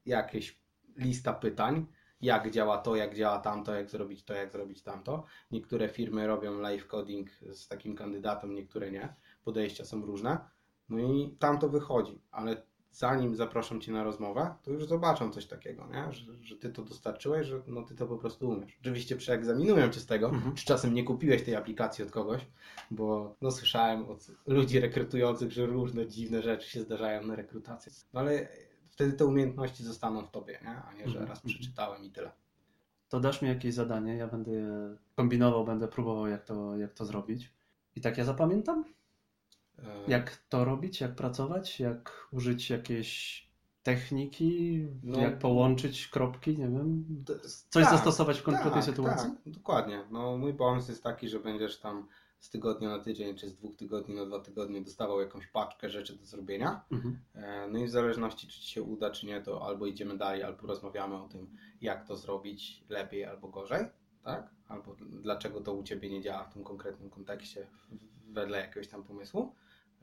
[0.07, 0.59] jakaś
[0.97, 1.87] lista pytań,
[2.21, 5.25] jak działa to, jak działa tamto, jak zrobić to, jak zrobić tamto.
[5.51, 9.15] Niektóre firmy robią live coding z takim kandydatem, niektóre nie.
[9.45, 10.39] Podejścia są różne.
[10.89, 12.63] No i tam to wychodzi, ale
[12.95, 16.13] zanim zaproszą Cię na rozmowę, to już zobaczą coś takiego, nie?
[16.13, 18.77] Że, że Ty to dostarczyłeś, że no, Ty to po prostu umiesz.
[18.81, 20.55] Oczywiście przeegzaminują Cię z tego, Mhm.
[20.55, 22.47] czy czasem nie kupiłeś tej aplikacji od kogoś,
[22.91, 27.93] bo no, słyszałem od ludzi rekrutujących, że różne dziwne rzeczy się zdarzają na rekrutacji.
[28.13, 28.49] No ale
[28.91, 30.69] wtedy te umiejętności zostaną w Tobie, nie?
[30.83, 31.29] a nie, że Mhm.
[31.29, 32.31] raz przeczytałem i tyle.
[33.09, 37.05] To dasz mi jakieś zadanie, ja będę je kombinował, będę próbował jak to, jak to
[37.05, 37.51] zrobić.
[37.97, 38.85] I tak ja zapamiętam,
[40.09, 43.45] jak to robić, jak pracować, jak użyć jakiejś
[43.83, 45.21] techniki, No.
[45.21, 47.05] jak połączyć kropki, nie wiem,
[47.71, 49.31] coś tak, zastosować w konkretnej tak, sytuacji.
[49.31, 50.05] Tak, dokładnie.
[50.11, 52.09] No, mój pomysł jest taki, że będziesz tam
[52.41, 56.17] z tygodnia na tydzień, czy z dwóch tygodni na dwa tygodnie dostawał jakąś paczkę rzeczy
[56.17, 56.85] do zrobienia.
[56.93, 57.19] Mhm.
[57.35, 60.43] E, No i w zależności, czy Ci się uda, czy nie, to albo idziemy dalej,
[60.43, 63.87] albo rozmawiamy o tym, jak to zrobić lepiej albo gorzej,
[64.23, 64.51] tak?
[64.69, 67.67] Albo dlaczego to u Ciebie nie działa w tym konkretnym kontekście,
[68.29, 69.55] wedle jakiegoś tam pomysłu.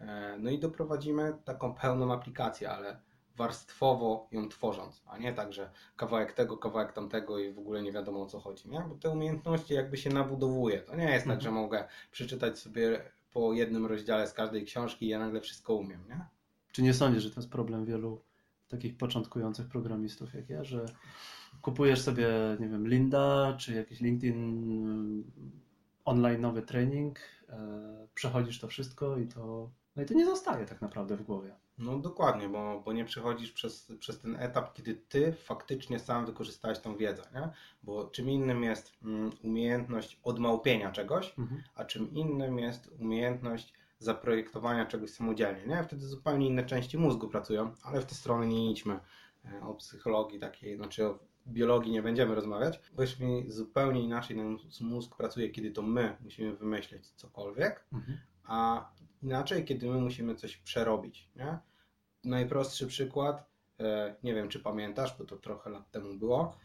[0.01, 2.99] E, No i doprowadzimy taką pełną aplikację, ale
[3.35, 7.91] warstwowo ją tworząc, a nie tak, że kawałek tego, kawałek tamtego i w ogóle nie
[7.91, 8.79] wiadomo o co chodzi, nie?
[8.89, 10.79] Bo te umiejętności jakby się nabudowuje.
[10.81, 11.41] To nie jest tak, Mhm.
[11.41, 13.01] że mogę przeczytać sobie
[13.33, 16.25] po jednym rozdziale z każdej książki i ja nagle wszystko umiem, nie?
[16.71, 18.21] Czy nie sądzisz, że to jest problem wielu
[18.67, 20.85] takich początkujących programistów jak ja, że
[21.61, 22.27] kupujesz sobie,
[22.59, 25.23] nie wiem, Linda, czy jakiś LinkedIn
[26.05, 30.82] online nowy trening, e, przechodzisz to wszystko i to, no i to nie zostaje tak
[30.82, 31.56] naprawdę w głowie.
[31.77, 36.80] No dokładnie, bo, bo nie przechodzisz przez, przez ten etap, kiedy ty faktycznie sam wykorzystałeś
[36.80, 37.49] tą wiedzę, nie?
[37.84, 41.63] Bo czym innym jest mm, umiejętność odmałpienia czegoś, Mhm.
[41.75, 45.84] a czym innym jest umiejętność zaprojektowania czegoś samodzielnie, nie?
[45.84, 48.99] Wtedy zupełnie inne części mózgu pracują, ale w tę stronę nie idźmy.
[49.45, 52.80] E, o psychologii takiej, znaczy o biologii nie będziemy rozmawiać.
[53.19, 58.17] Mi, zupełnie inaczej nasz mózg pracuje, kiedy to my musimy wymyśleć cokolwiek, Mhm.
[58.43, 58.89] A
[59.23, 61.30] inaczej, kiedy my musimy coś przerobić.
[61.36, 61.60] Nie?
[62.23, 63.49] Najprostszy przykład,
[63.80, 66.58] e, nie wiem czy pamiętasz, bo to trochę lat temu było,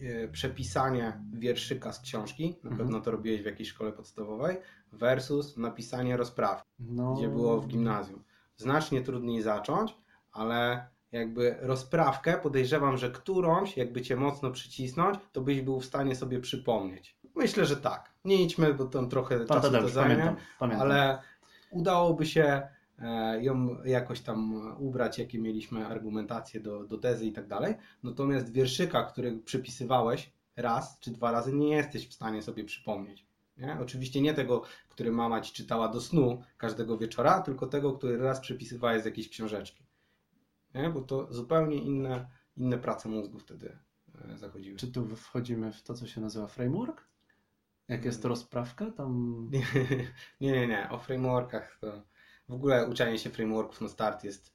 [0.00, 2.76] e, przepisanie wierszyka z książki, na Mhm.
[2.78, 4.56] pewno to robiłeś w jakiejś szkole podstawowej,
[4.92, 8.24] versus napisanie rozprawki, No, gdzie było w gimnazjum.
[8.56, 9.96] Znacznie trudniej zacząć,
[10.32, 16.16] ale jakby rozprawkę podejrzewam, że którąś, jakby cię mocno przycisnąć, to byś był w stanie
[16.16, 17.16] sobie przypomnieć.
[17.34, 18.12] Myślę, że tak.
[18.24, 20.86] Nie idźmy, bo tam trochę czasu to Tadeusz, zajmie pamiętam, pamiętam.
[20.86, 21.18] ale
[21.70, 22.68] udałoby się
[22.98, 27.74] e, ją jakoś tam ubrać, jakie mieliśmy argumentacje do, do tezy i tak dalej.
[28.02, 33.26] Natomiast wierszyka, który przypisywałeś raz czy dwa razy, nie jesteś w stanie sobie przypomnieć.
[33.56, 33.78] Nie?
[33.80, 38.40] Oczywiście nie tego, który mama ci czytała do snu każdego wieczora, tylko tego, który raz
[38.40, 39.84] przepisywałeś z jakiejś książeczki.
[40.74, 40.90] Nie?
[40.90, 43.78] Bo to zupełnie inne, inne prace mózgu wtedy
[44.32, 44.76] e, zachodziły.
[44.76, 47.04] Czy tu wchodzimy w to, co się nazywa framework?
[47.88, 48.28] Jak jest Mm.
[48.30, 49.50] rozprawka, tam
[50.40, 50.88] Nie, nie, nie.
[50.90, 52.02] O frameworkach to
[52.48, 54.54] w ogóle uczenie się frameworków na start jest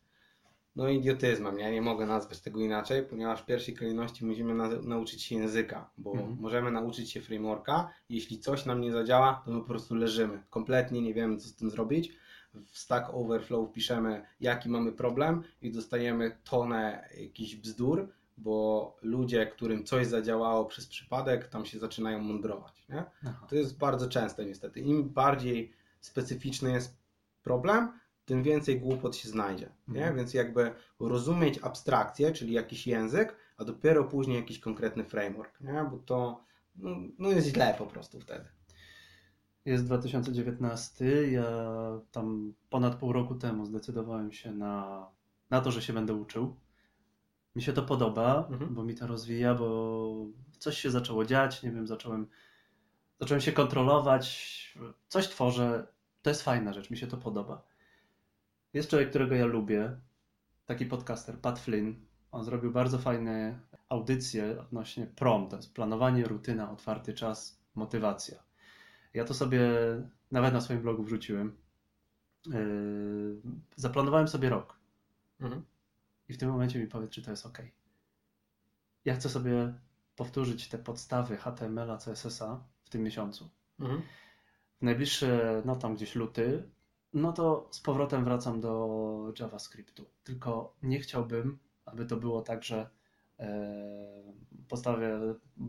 [0.75, 1.59] no idiotyzmem.
[1.59, 5.89] Ja nie mogę nazwać tego inaczej, ponieważ w pierwszej kolejności musimy na, nauczyć się języka,
[5.97, 6.37] bo Mhm.
[6.39, 7.89] możemy nauczyć się frameworka.
[8.09, 10.43] Jeśli coś nam nie zadziała, to my po prostu leżymy.
[10.49, 12.13] Kompletnie nie wiemy, co z tym zrobić.
[12.53, 19.83] W Stack Overflow piszemy, jaki mamy problem i dostajemy tonę jakichś bzdur, bo ludzie, którym
[19.83, 22.87] coś zadziałało przez przypadek, tam się zaczynają mądrować.
[22.89, 23.03] Nie?
[23.25, 23.47] Aha.
[23.49, 24.79] To jest bardzo częste niestety.
[24.79, 26.97] Im bardziej specyficzny jest
[27.43, 29.69] problem, tym więcej głupot się znajdzie.
[29.87, 29.99] Nie?
[29.99, 30.15] Mhm.
[30.15, 35.87] Więc jakby rozumieć abstrakcję, czyli jakiś język, a dopiero później jakiś konkretny framework, nie?
[35.91, 36.43] bo to
[36.75, 38.45] no, no jest źle po prostu wtedy.
[39.65, 41.31] Jest 2019.
[41.31, 41.45] Ja
[42.11, 45.05] tam ponad pół roku temu zdecydowałem się na,
[45.49, 46.55] na to, że się będę uczył.
[47.59, 48.73] Mi się to podoba, Mhm.
[48.73, 50.15] bo mi to rozwija, bo
[50.59, 52.27] coś się zaczęło dziać, nie wiem, zacząłem,
[53.19, 54.25] zacząłem się kontrolować,
[55.07, 55.87] coś tworzę.
[56.21, 57.63] To jest fajna rzecz, mi się to podoba.
[58.73, 59.99] Jest człowiek, którego ja lubię,
[60.65, 61.93] taki podcaster, Pat Flynn.
[62.31, 68.43] On zrobił bardzo fajne audycje odnośnie PROM, to jest planowanie, rutyna, otwarty czas, motywacja.
[69.13, 69.61] Ja to sobie
[70.31, 71.57] nawet na swoim blogu wrzuciłem.
[72.47, 73.41] Yy,
[73.75, 74.79] Zaplanowałem sobie rok
[75.39, 75.63] Mhm.
[76.29, 77.61] I w tym momencie mi powiedz, czy to jest ok.
[79.05, 79.73] Ja chcę sobie
[80.15, 83.49] powtórzyć te podstawy HTML-a, CSS-a w tym miesiącu.
[83.79, 84.01] Mhm.
[84.79, 86.69] W najbliższy, no tam gdzieś luty,
[87.13, 90.05] no to z powrotem wracam do JavaScriptu.
[90.23, 92.89] Tylko nie chciałbym, aby to było tak, że
[93.39, 94.33] e,
[94.67, 95.19] postawię,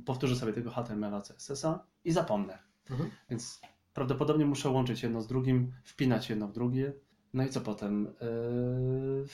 [0.06, 2.58] powtórzę sobie tego HTML-a, CSS-a i zapomnę.
[2.90, 3.10] Mhm.
[3.30, 3.60] Więc
[3.94, 6.92] prawdopodobnie muszę łączyć jedno z drugim, wpinać jedno w drugie.
[7.32, 8.14] No i co potem?
[8.20, 9.26] Yy,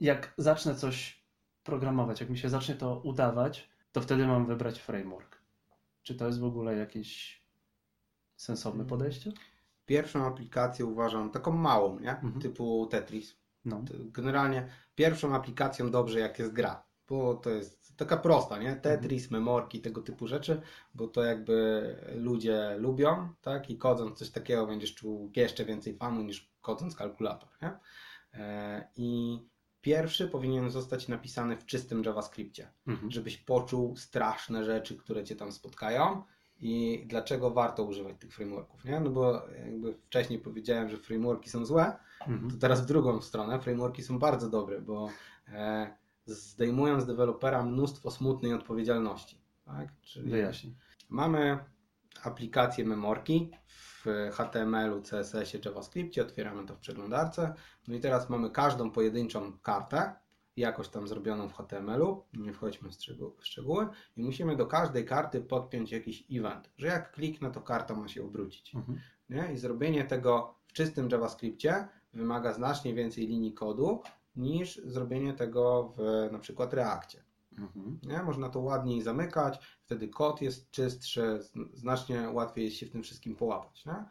[0.00, 1.24] Jak zacznę coś
[1.64, 5.38] programować, jak mi się zacznie to udawać, to wtedy mam wybrać framework.
[6.02, 7.42] Czy to jest w ogóle jakieś
[8.36, 8.88] sensowne Mhm.
[8.88, 9.32] podejście?
[9.86, 12.10] Pierwszą aplikację uważam taką małą, nie?
[12.10, 12.40] Mhm.
[12.40, 13.36] typu Tetris.
[13.64, 13.84] No.
[13.94, 18.76] Generalnie pierwszą aplikacją dobrze jak jest gra, bo to jest taka prosta, nie?
[18.76, 20.60] Tetris, memorki, tego typu rzeczy,
[20.94, 23.70] bo to jakby ludzie lubią, tak?
[23.70, 27.78] I kodząc coś takiego będziesz czuł jeszcze więcej fanu niż kodząc kalkulator, nie?
[28.34, 29.38] E, I
[29.80, 33.10] pierwszy powinien zostać napisany w czystym JavaScriptie, Mhm.
[33.10, 36.22] żebyś poczuł straszne rzeczy, które cię tam spotkają
[36.60, 39.00] i dlaczego warto używać tych frameworków, nie?
[39.00, 42.50] No bo jakby wcześniej powiedziałem, że frameworki są złe, Mhm.
[42.50, 45.08] to teraz w drugą stronę, frameworki są bardzo dobre, bo
[45.48, 49.38] e, zdejmują z dewelopera mnóstwo smutnej odpowiedzialności.
[49.64, 49.88] Tak?
[50.02, 50.74] Czyli Wyjaśnij.
[51.08, 51.58] mamy
[52.22, 57.54] aplikację memorki w HTML-u, CSS-ie, JavaScriptie, otwieramy to w przeglądarce,
[57.88, 60.12] no i teraz mamy każdą pojedynczą kartę,
[60.56, 62.88] jakoś tam zrobioną w HTML-u, nie wchodźmy
[63.38, 67.94] w szczegóły, i musimy do każdej karty podpiąć jakiś event, że jak kliknę, to karta
[67.94, 68.74] ma się obrócić.
[68.74, 68.98] Mhm.
[69.30, 69.52] Nie?
[69.52, 74.02] I zrobienie tego w czystym JavaScriptie wymaga znacznie więcej linii kodu
[74.36, 77.27] niż zrobienie tego w na przykład Reakcie.
[77.58, 77.98] Mhm.
[78.02, 78.22] Nie?
[78.22, 83.02] Można to ładniej zamykać, wtedy kod jest czystszy, zn- znacznie łatwiej jest się w tym
[83.02, 83.84] wszystkim połapać.
[83.86, 84.04] Nie?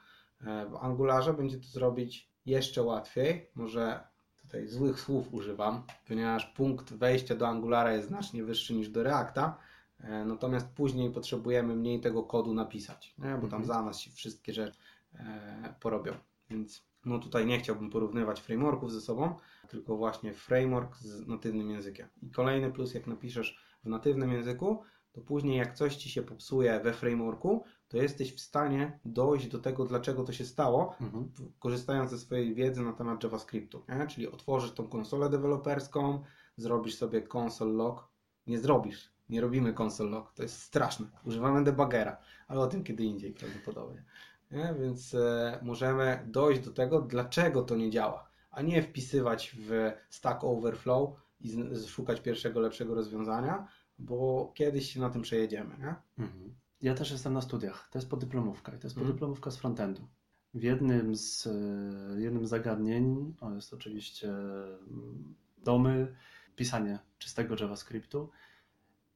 [0.51, 4.07] E, W Angularze będzie to zrobić jeszcze łatwiej, może
[4.37, 9.57] tutaj złych słów używam, ponieważ punkt wejścia do Angulara jest znacznie wyższy niż do Reacta,
[9.99, 13.29] e, natomiast później potrzebujemy mniej tego kodu napisać, nie?
[13.29, 13.65] bo tam Mhm.
[13.65, 14.77] za nas się wszystkie rzeczy
[15.13, 16.13] e, porobią.
[16.49, 19.35] Więc no tutaj nie chciałbym porównywać frameworków ze sobą,
[19.67, 22.07] tylko właśnie framework z natywnym językiem.
[22.21, 26.79] I kolejny plus, jak napiszesz w natywnym języku, to później jak coś ci się popsuje
[26.79, 31.31] we frameworku, to jesteś w stanie dojść do tego, dlaczego to się stało, Mhm.
[31.59, 33.83] korzystając ze swojej wiedzy na temat JavaScriptu.
[33.89, 34.07] Nie?
[34.07, 36.23] Czyli otworzysz tą konsolę deweloperską,
[36.57, 38.07] zrobisz sobie console log.
[38.47, 39.11] Nie zrobisz.
[39.29, 40.33] Nie robimy console log.
[40.33, 41.07] To jest straszne.
[41.25, 44.03] Używamy debuggera, ale o tym kiedy indziej prawdopodobnie.
[44.51, 44.75] Nie?
[44.79, 48.26] Więc e, możemy dojść do tego, dlaczego to nie działa,
[48.57, 51.09] a nie wpisywać w Stack Overflow
[51.41, 53.67] i szukać pierwszego lepszego rozwiązania,
[53.99, 55.77] bo kiedyś się na tym przejedziemy.
[55.79, 55.95] Nie?
[56.25, 56.55] Mhm.
[56.81, 57.89] Ja też jestem na studiach.
[57.91, 59.07] To jest podyplomówka i to jest Mhm.
[59.07, 60.07] podyplomówka z frontendu.
[60.53, 66.15] W jednym z, e, jednym z zagadnień, o jest oczywiście mm, domy,
[66.55, 68.29] pisanie czystego JavaScriptu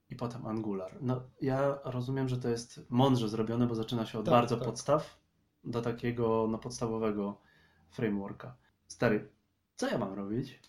[0.10, 0.98] i potem Angular.
[1.02, 4.66] No, ja rozumiem, że to jest mądrze zrobione, bo zaczyna się od Tak, bardzo tak.
[4.66, 5.20] podstaw
[5.64, 7.38] do takiego no, podstawowego
[7.90, 8.56] frameworka.
[8.92, 9.30] Stary,
[9.76, 10.60] co ja mam robić,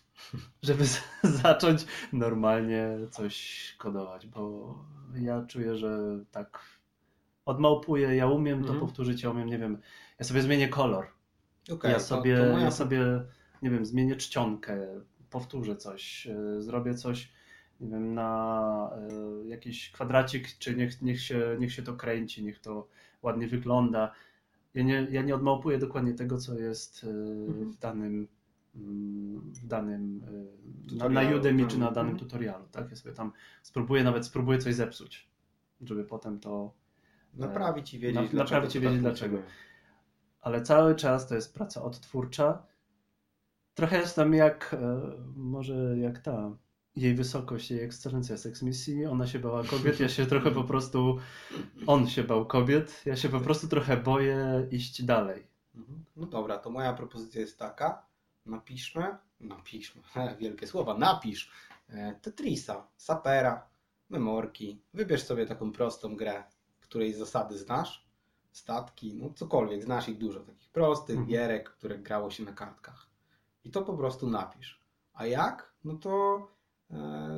[0.63, 0.83] żeby
[1.43, 4.27] zacząć normalnie coś kodować?
[4.27, 4.75] Bo
[5.15, 5.99] ja czuję, że
[6.31, 6.59] tak
[7.45, 8.79] odmałpuję, ja umiem to Mhm.
[8.79, 9.77] powtórzyć, ja umiem, nie wiem,
[10.19, 11.07] ja sobie zmienię kolor,
[11.71, 12.99] Okej, ja to- sobie, to moja ja sobie,
[13.61, 14.77] nie wiem, zmienię czcionkę,
[15.29, 17.31] powtórzę coś, e, zrobię coś,
[17.79, 18.89] nie wiem, na
[19.45, 22.87] e, jakiś kwadracik, czy niech, niech, się, niech się to kręci, niech to
[23.21, 24.11] ładnie wygląda.
[24.73, 27.07] Ja nie, ja nie odmałpuję dokładnie tego, co jest e,
[27.47, 27.69] Mhm.
[27.71, 28.27] w danym
[28.75, 30.21] mm, w danym
[30.91, 31.71] e, na, na Udemy tak.
[31.71, 32.29] czy na danym Mhm.
[32.29, 32.89] tutorialu, tak?
[32.89, 33.31] Ja sobie tam
[33.63, 35.29] spróbuję, nawet spróbuję coś zepsuć,
[35.81, 36.73] żeby potem to
[37.33, 39.37] Naprawić i wiedzieć, Na- dlaczego naprawić i wiedzieć, dlaczego.
[40.41, 42.65] ale cały czas to jest praca odtwórcza.
[43.73, 45.01] Trochę jestem jak, e,
[45.35, 46.57] może jak ta,
[46.95, 51.17] jej wysokość, jej ekscelencja z eksmisji, ona się bała kobiet, ja się trochę po prostu,
[51.87, 55.47] on się bał kobiet, ja się po prostu trochę boję iść dalej.
[55.75, 56.05] Mhm.
[56.15, 58.05] No dobra, to moja propozycja jest taka.
[58.45, 60.01] Napiszmy, napiszmy,
[60.39, 61.51] wielkie słowa, napisz
[61.89, 63.67] e, Tetrisa, Sapera,
[64.09, 64.81] Memorki.
[64.93, 66.43] Wybierz sobie taką prostą grę,
[66.79, 68.05] której zasady znasz,
[68.51, 71.29] statki, no cokolwiek, znasz ich dużo, takich prostych Mhm.
[71.29, 73.07] gierek, które grało się na kartkach.
[73.63, 74.79] I to po prostu napisz.
[75.13, 75.73] A jak?
[75.83, 76.47] No to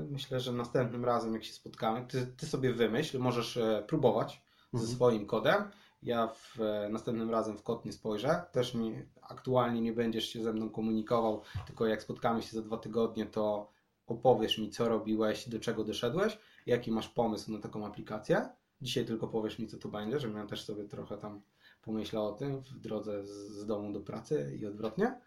[0.10, 4.42] myślę, że następnym razem, jak się spotkamy, ty, ty sobie wymyśl, możesz e, próbować
[4.74, 4.96] ze Mhm.
[4.96, 5.64] swoim kodem.
[6.04, 8.42] Ja w, e, następnym razem w kod nie spojrzę.
[8.52, 12.78] Też nie, aktualnie nie będziesz się ze mną komunikował, tylko jak spotkamy się za dwa
[12.78, 13.70] tygodnie, to
[14.08, 18.50] opowiesz mi, co robiłeś, do czego doszedłeś, jaki masz pomysł na taką aplikację.
[18.82, 21.42] Dzisiaj tylko powiesz mi, co to będzie, żebym ja też sobie trochę tam
[21.82, 25.20] pomyślał o tym w drodze z, z domu do pracy i odwrotnie.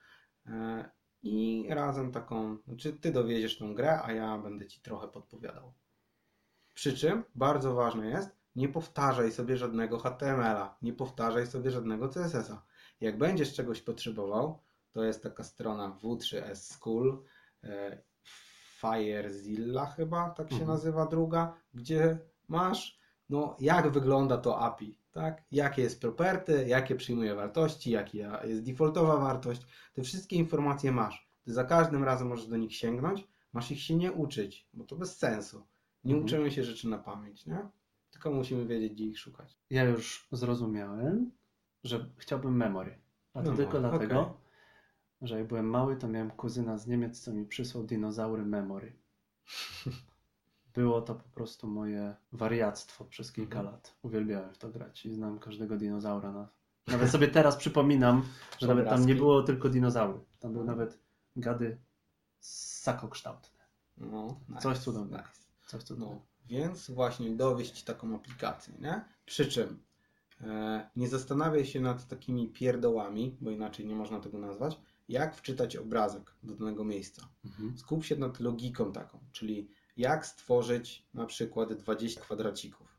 [1.23, 5.73] I razem taką, znaczy ty dowieziesz tą grę, a ja będę ci trochę podpowiadał.
[6.75, 12.63] Przy czym bardzo ważne jest, nie powtarzaj sobie żadnego HTML-a, nie powtarzaj sobie żadnego CSS-a.
[13.01, 17.25] Jak będziesz czegoś potrzebował, to jest taka strona W3S School,
[17.65, 18.03] e,
[18.81, 20.71] FireZilla chyba, tak się Mhm.
[20.71, 22.99] nazywa druga, gdzie masz,
[23.29, 25.45] no jak wygląda to API, tak?
[25.51, 29.63] Jakie jest property, jakie przyjmuje wartości, jaka jest defaultowa wartość,
[29.93, 31.29] te wszystkie informacje masz.
[31.45, 34.97] Ty za każdym razem możesz do nich sięgnąć, masz ich się nie uczyć, bo to
[34.97, 35.67] bez sensu.
[36.05, 36.25] Nie Mhm.
[36.27, 37.59] uczymy się rzeczy na pamięć, nie?
[38.11, 39.59] Tylko musimy wiedzieć, gdzie ich szukać.
[39.71, 41.31] Ja już zrozumiałem,
[41.85, 42.99] że chciałbym memory.
[43.35, 44.35] A to Memory, tylko dlatego, okej.
[45.23, 48.93] że jak byłem mały, to miałem kuzyna z Niemiec, co mi przysłał dinozaury memory.
[50.79, 53.75] Było to po prostu moje wariactwo przez kilka Mhm.
[53.75, 53.97] lat.
[54.03, 56.33] Uwielbiałem w to grać i znam każdego dinozaura.
[56.33, 56.49] Na...
[56.87, 58.23] Nawet sobie teraz przypominam,
[58.59, 60.21] że nawet tam nie było tylko dinozaury.
[60.41, 60.79] Tam były Mhm.
[60.79, 60.99] nawet
[61.37, 61.79] gady
[62.41, 63.59] sakokształtne.
[63.97, 65.23] No, nice, Coś cudownego.
[65.23, 65.43] nice.
[65.67, 66.15] Coś cudownego.
[66.15, 69.05] No, więc właśnie dowieść taką aplikację, nie?
[69.27, 69.83] Przy czym
[70.41, 75.77] e, nie zastanawiaj się nad takimi pierdołami, bo inaczej nie można tego nazwać, jak wczytać
[75.77, 77.29] obrazek do danego miejsca.
[77.45, 77.79] Mhm.
[77.79, 82.99] Skup się nad logiką taką, czyli jak stworzyć na przykład 20 kwadracików.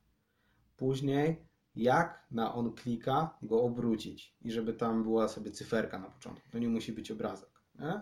[0.78, 6.50] Później jak na on klika go obrócić i żeby tam była sobie cyferka na początku.
[6.50, 7.50] To nie musi być obrazek.
[7.80, 8.02] Nie?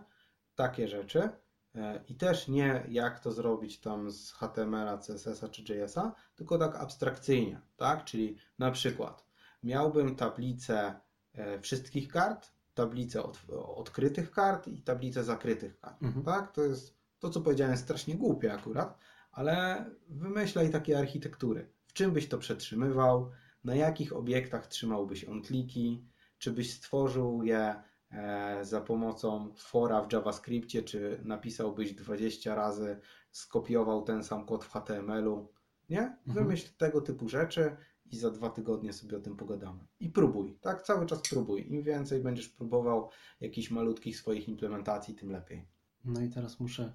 [0.56, 1.30] Takie rzeczy.
[1.76, 6.76] E, I też nie jak to zrobić tam z HTML-a, CSS-a czy JS-a, tylko tak
[6.76, 8.06] abstrakcyjnie, tak?
[8.06, 9.26] Czyli na przykład
[9.64, 11.00] miałbym tablicę
[11.34, 13.40] e, wszystkich kart, tablicę od,
[13.76, 16.26] odkrytych kart i tablicę zakrytych kart, Mhm.
[16.26, 16.52] tak?
[16.52, 18.98] To jest to, co powiedziałem, jest strasznie głupie akurat,
[19.32, 21.70] ale wymyślaj takie architektury.
[21.86, 23.32] W czym byś to przetrzymywał,
[23.64, 26.06] na jakich obiektach trzymałbyś on kliki,
[26.38, 27.76] czy byś stworzył je
[28.12, 33.00] e, za pomocą fora w JavaScriptie, czy napisałbyś 20 razy,
[33.32, 35.54] skopiował ten sam kod w HTML-u.
[35.90, 36.02] Nie?
[36.02, 36.18] Mhm.
[36.26, 37.78] Wymyśl tego typu rzeczy
[38.12, 39.88] i za dwa tygodnie sobie o tym pogadamy.
[40.00, 40.82] I próbuj, tak?
[40.82, 41.74] Cały czas próbuj.
[41.74, 43.10] Im więcej będziesz próbował
[43.42, 45.68] jakichś malutkich swoich implementacji, tym lepiej.
[46.06, 46.94] No i teraz muszę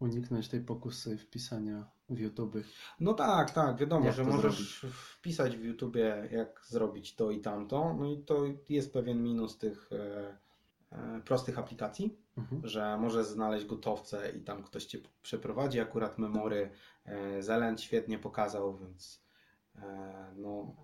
[0.00, 2.56] uniknąć tej pokusy wpisania w YouTube.
[3.00, 7.94] No tak, tak, wiadomo, Jak że możesz wpisać w YouTubie, jak zrobić to i tamto.
[7.98, 10.36] No i to jest pewien minus tych e,
[10.92, 12.68] e, prostych aplikacji, Mhm.
[12.68, 15.80] że możesz znaleźć gotowce i tam ktoś cię przeprowadzi.
[15.80, 16.70] Akurat memory
[17.04, 19.22] e, Zelend świetnie pokazał, więc
[19.76, 20.76] e, no,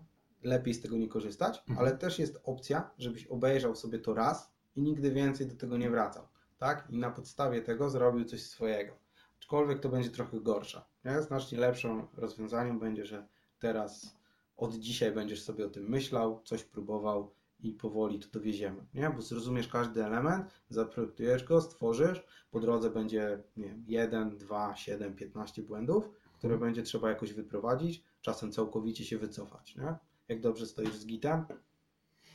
[0.43, 1.79] lepiej z tego nie korzystać, Mhm.
[1.79, 5.91] ale też jest opcja, żebyś obejrzał sobie to raz i nigdy więcej do tego nie
[5.91, 6.29] wracał.
[6.59, 6.87] Tak?
[6.91, 9.04] I na podstawie tego zrobił coś swojego.
[9.45, 10.87] Aczkolwiek to będzie trochę gorsza.
[11.05, 11.23] Nie?
[11.23, 13.27] Znacznie lepszym rozwiązaniem będzie, że
[13.59, 14.17] teraz
[14.57, 18.87] od dzisiaj będziesz sobie o tym myślał, coś próbował i powoli to dowieziemy.
[18.95, 19.11] Nie?
[19.11, 25.15] Bo zrozumiesz każdy element, zaprojektujesz go, stworzysz, po drodze będzie nie wiem, 1, 2, 7,
[25.15, 29.77] 15 błędów, które będzie trzeba jakoś wyprowadzić, czasem całkowicie się wycofać.
[29.77, 29.95] Nie?
[30.29, 31.45] Jak dobrze stoisz z gitem?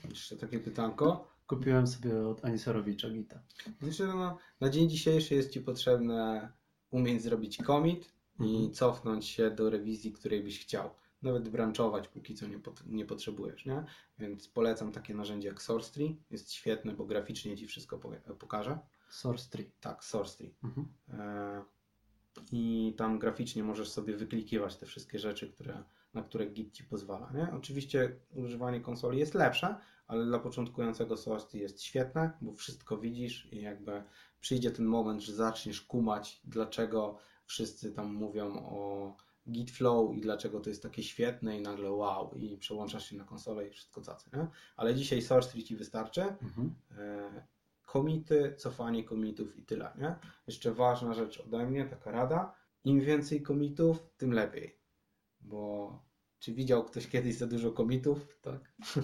[0.10, 1.28] Jeszcze takie pytanko.
[1.47, 3.39] Kupiłem sobie od Aniserowicza Gita.
[3.82, 6.49] Znaczy, no, na dzień dzisiejszy jest Ci potrzebne
[6.92, 8.74] umieć zrobić commit i Mhm.
[8.74, 10.90] cofnąć się do rewizji, której byś chciał.
[11.22, 13.84] Nawet branchować póki co nie, pot- nie potrzebujesz, nie?
[14.20, 16.18] Więc polecam takie narzędzie jak SourceTree.
[16.32, 18.00] Jest świetne, bo graficznie Ci wszystko
[18.40, 18.80] pokaże.
[19.10, 19.72] Source Tree.
[19.82, 20.54] Tak, SourceTree.
[20.64, 20.88] Mhm.
[21.14, 21.64] E,
[22.52, 25.84] I tam graficznie możesz sobie wyklikiwać te wszystkie rzeczy, które,
[26.14, 27.32] na które Git Ci pozwala.
[27.34, 27.48] Nie?
[27.54, 29.76] Oczywiście używanie konsoli jest lepsze,
[30.08, 34.04] ale dla początkującego SourceTree jest świetne, bo wszystko widzisz i jakby
[34.42, 39.16] przyjdzie ten moment, że zaczniesz kumać, dlaczego wszyscy tam mówią o
[39.50, 43.24] Git Flow i dlaczego to jest takie świetne i nagle wow i przełączasz się na
[43.24, 44.30] konsolę i wszystko cacy.
[44.34, 44.48] Nie?
[44.78, 46.76] Ale dzisiaj SourceTree Ci wystarczy Mhm.
[46.98, 47.48] e,
[47.86, 50.16] komity, cofanie komitów i tyle, nie?
[50.48, 54.78] Jeszcze ważna rzecz ode mnie, taka rada, im więcej komitów, tym lepiej,
[55.42, 55.92] bo
[56.40, 58.38] czy widział ktoś kiedyś za dużo komitów?
[58.42, 58.62] Tak.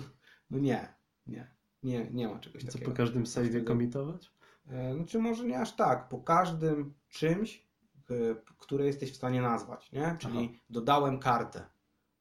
[0.50, 0.94] No nie,
[1.28, 1.52] nie,
[1.84, 2.92] nie, nie ma czegoś co takiego.
[2.92, 4.32] po każdym save'ie komitować?
[4.72, 7.66] E, Znaczy może nie aż tak, po każdym czymś,
[8.10, 8.14] e,
[8.58, 10.16] które jesteś w stanie nazwać, nie?
[10.20, 11.66] Czyli dodałem kartę,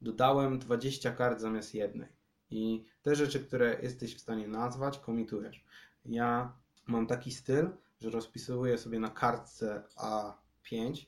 [0.01, 2.09] dodałem 20 kart zamiast jednej
[2.51, 5.65] i te rzeczy, które jesteś w stanie nazwać, komitujesz.
[6.07, 6.53] Ja
[6.87, 7.69] mam taki styl,
[8.01, 11.07] że rozpisuję sobie na kartce A5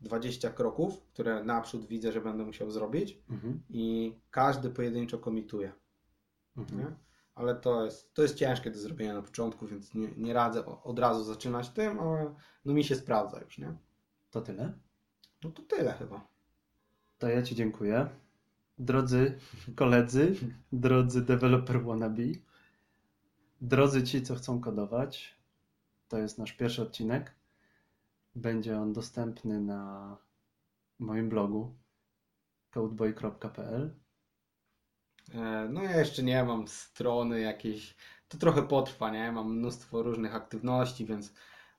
[0.00, 3.62] 20 kroków, które naprzód widzę, że będę musiał zrobić Mhm.
[3.70, 5.72] i każdy pojedynczo komituję
[6.56, 6.96] Mhm.
[7.40, 10.98] Ale to jest, to jest ciężkie do zrobienia na początku, więc nie, nie radzę od
[10.98, 12.34] razu zaczynać tym, ale
[12.64, 13.76] no mi się sprawdza już, nie?
[14.30, 14.72] To tyle.
[15.44, 16.26] No to tyle chyba.
[17.18, 18.08] To ja Ci dziękuję.
[18.78, 19.38] Drodzy
[19.76, 20.36] koledzy,
[20.72, 22.22] drodzy developer wannabe,
[23.60, 25.34] drodzy ci, co chcą kodować,
[26.08, 27.34] to jest nasz pierwszy odcinek.
[28.34, 30.16] Będzie on dostępny na
[30.98, 31.74] moim blogu
[32.74, 33.99] codeboy.pl.
[35.34, 37.96] E, No ja jeszcze nie mam strony jakiejś,
[38.28, 39.32] to trochę potrwa, nie?
[39.32, 41.32] Mam mnóstwo różnych aktywności, więc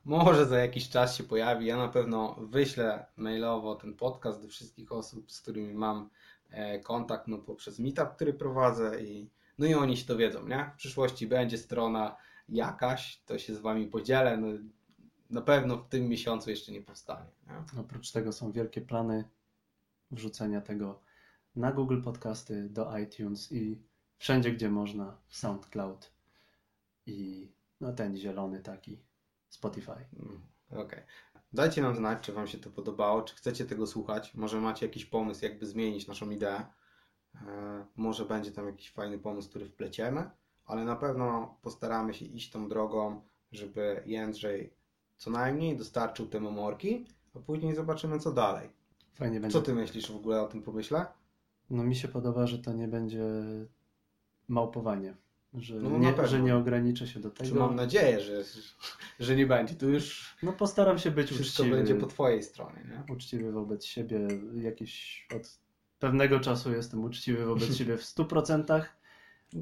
[0.06, 1.66] może za jakiś czas się pojawi.
[1.66, 6.10] Ja na pewno wyślę mailowo ten podcast do wszystkich osób, z którymi mam
[6.50, 10.72] e, kontakt, no poprzez meetup, który prowadzę i no i oni się dowiedzą, nie?
[10.74, 12.16] W przyszłości będzie strona
[12.50, 14.48] jakaś, to się z Wami podzielę, no
[15.30, 17.82] na pewno w tym miesiącu jeszcze nie powstanie, nie?
[17.82, 19.30] Oprócz tego są wielkie plany
[20.12, 21.00] wrzucenia tego
[21.56, 23.82] na Google Podcasty, do iTunes i
[24.18, 26.12] wszędzie, gdzie można, SoundCloud
[27.06, 29.00] i no ten zielony taki
[29.50, 29.92] Spotify.
[29.92, 31.04] Mm, Okej.
[31.54, 34.34] Dajcie nam znać, czy Wam się to podobało, czy chcecie tego słuchać.
[34.34, 36.66] Może macie jakiś pomysł, jakby zmienić naszą ideę.
[37.36, 40.30] E, Może będzie tam jakiś fajny pomysł, który wpleciemy,
[40.66, 43.22] ale na pewno postaramy się iść tą drogą,
[43.52, 44.74] żeby Jędrzej
[45.18, 48.70] co najmniej dostarczył te memorki, a później zobaczymy, co dalej.
[49.14, 49.54] Fajnie będzie.
[49.54, 51.06] Co Ty myślisz w ogóle o tym pomyśle?
[51.72, 53.24] No mi się podoba, że to nie będzie
[54.48, 55.16] małpowanie.
[55.54, 57.60] Że, No, na nie, że nie ograniczę się do Czy tego.
[57.60, 58.44] mam nadzieję, że,
[59.20, 59.76] że nie będzie.
[59.76, 61.78] Tu już No postaram się być wszystko uczciwy.
[61.78, 63.14] będzie po Twojej stronie, nie?
[63.14, 64.28] uczciwy wobec siebie.
[64.56, 65.60] Jakiś od
[66.00, 68.82] pewnego czasu jestem uczciwy wobec siebie w 100%,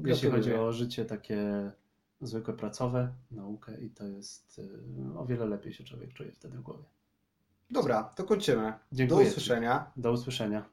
[0.04, 1.70] jeśli chodzi o życie takie
[2.20, 6.62] zwykłe pracowe, naukę i to jest y, o wiele lepiej się człowiek czuje wtedy w
[6.62, 6.84] głowie.
[7.70, 8.62] Dobra, to kończymy.
[8.92, 9.28] Do Dziękuję.
[9.28, 9.90] usłyszenia.
[9.96, 10.64] Do usłyszenia.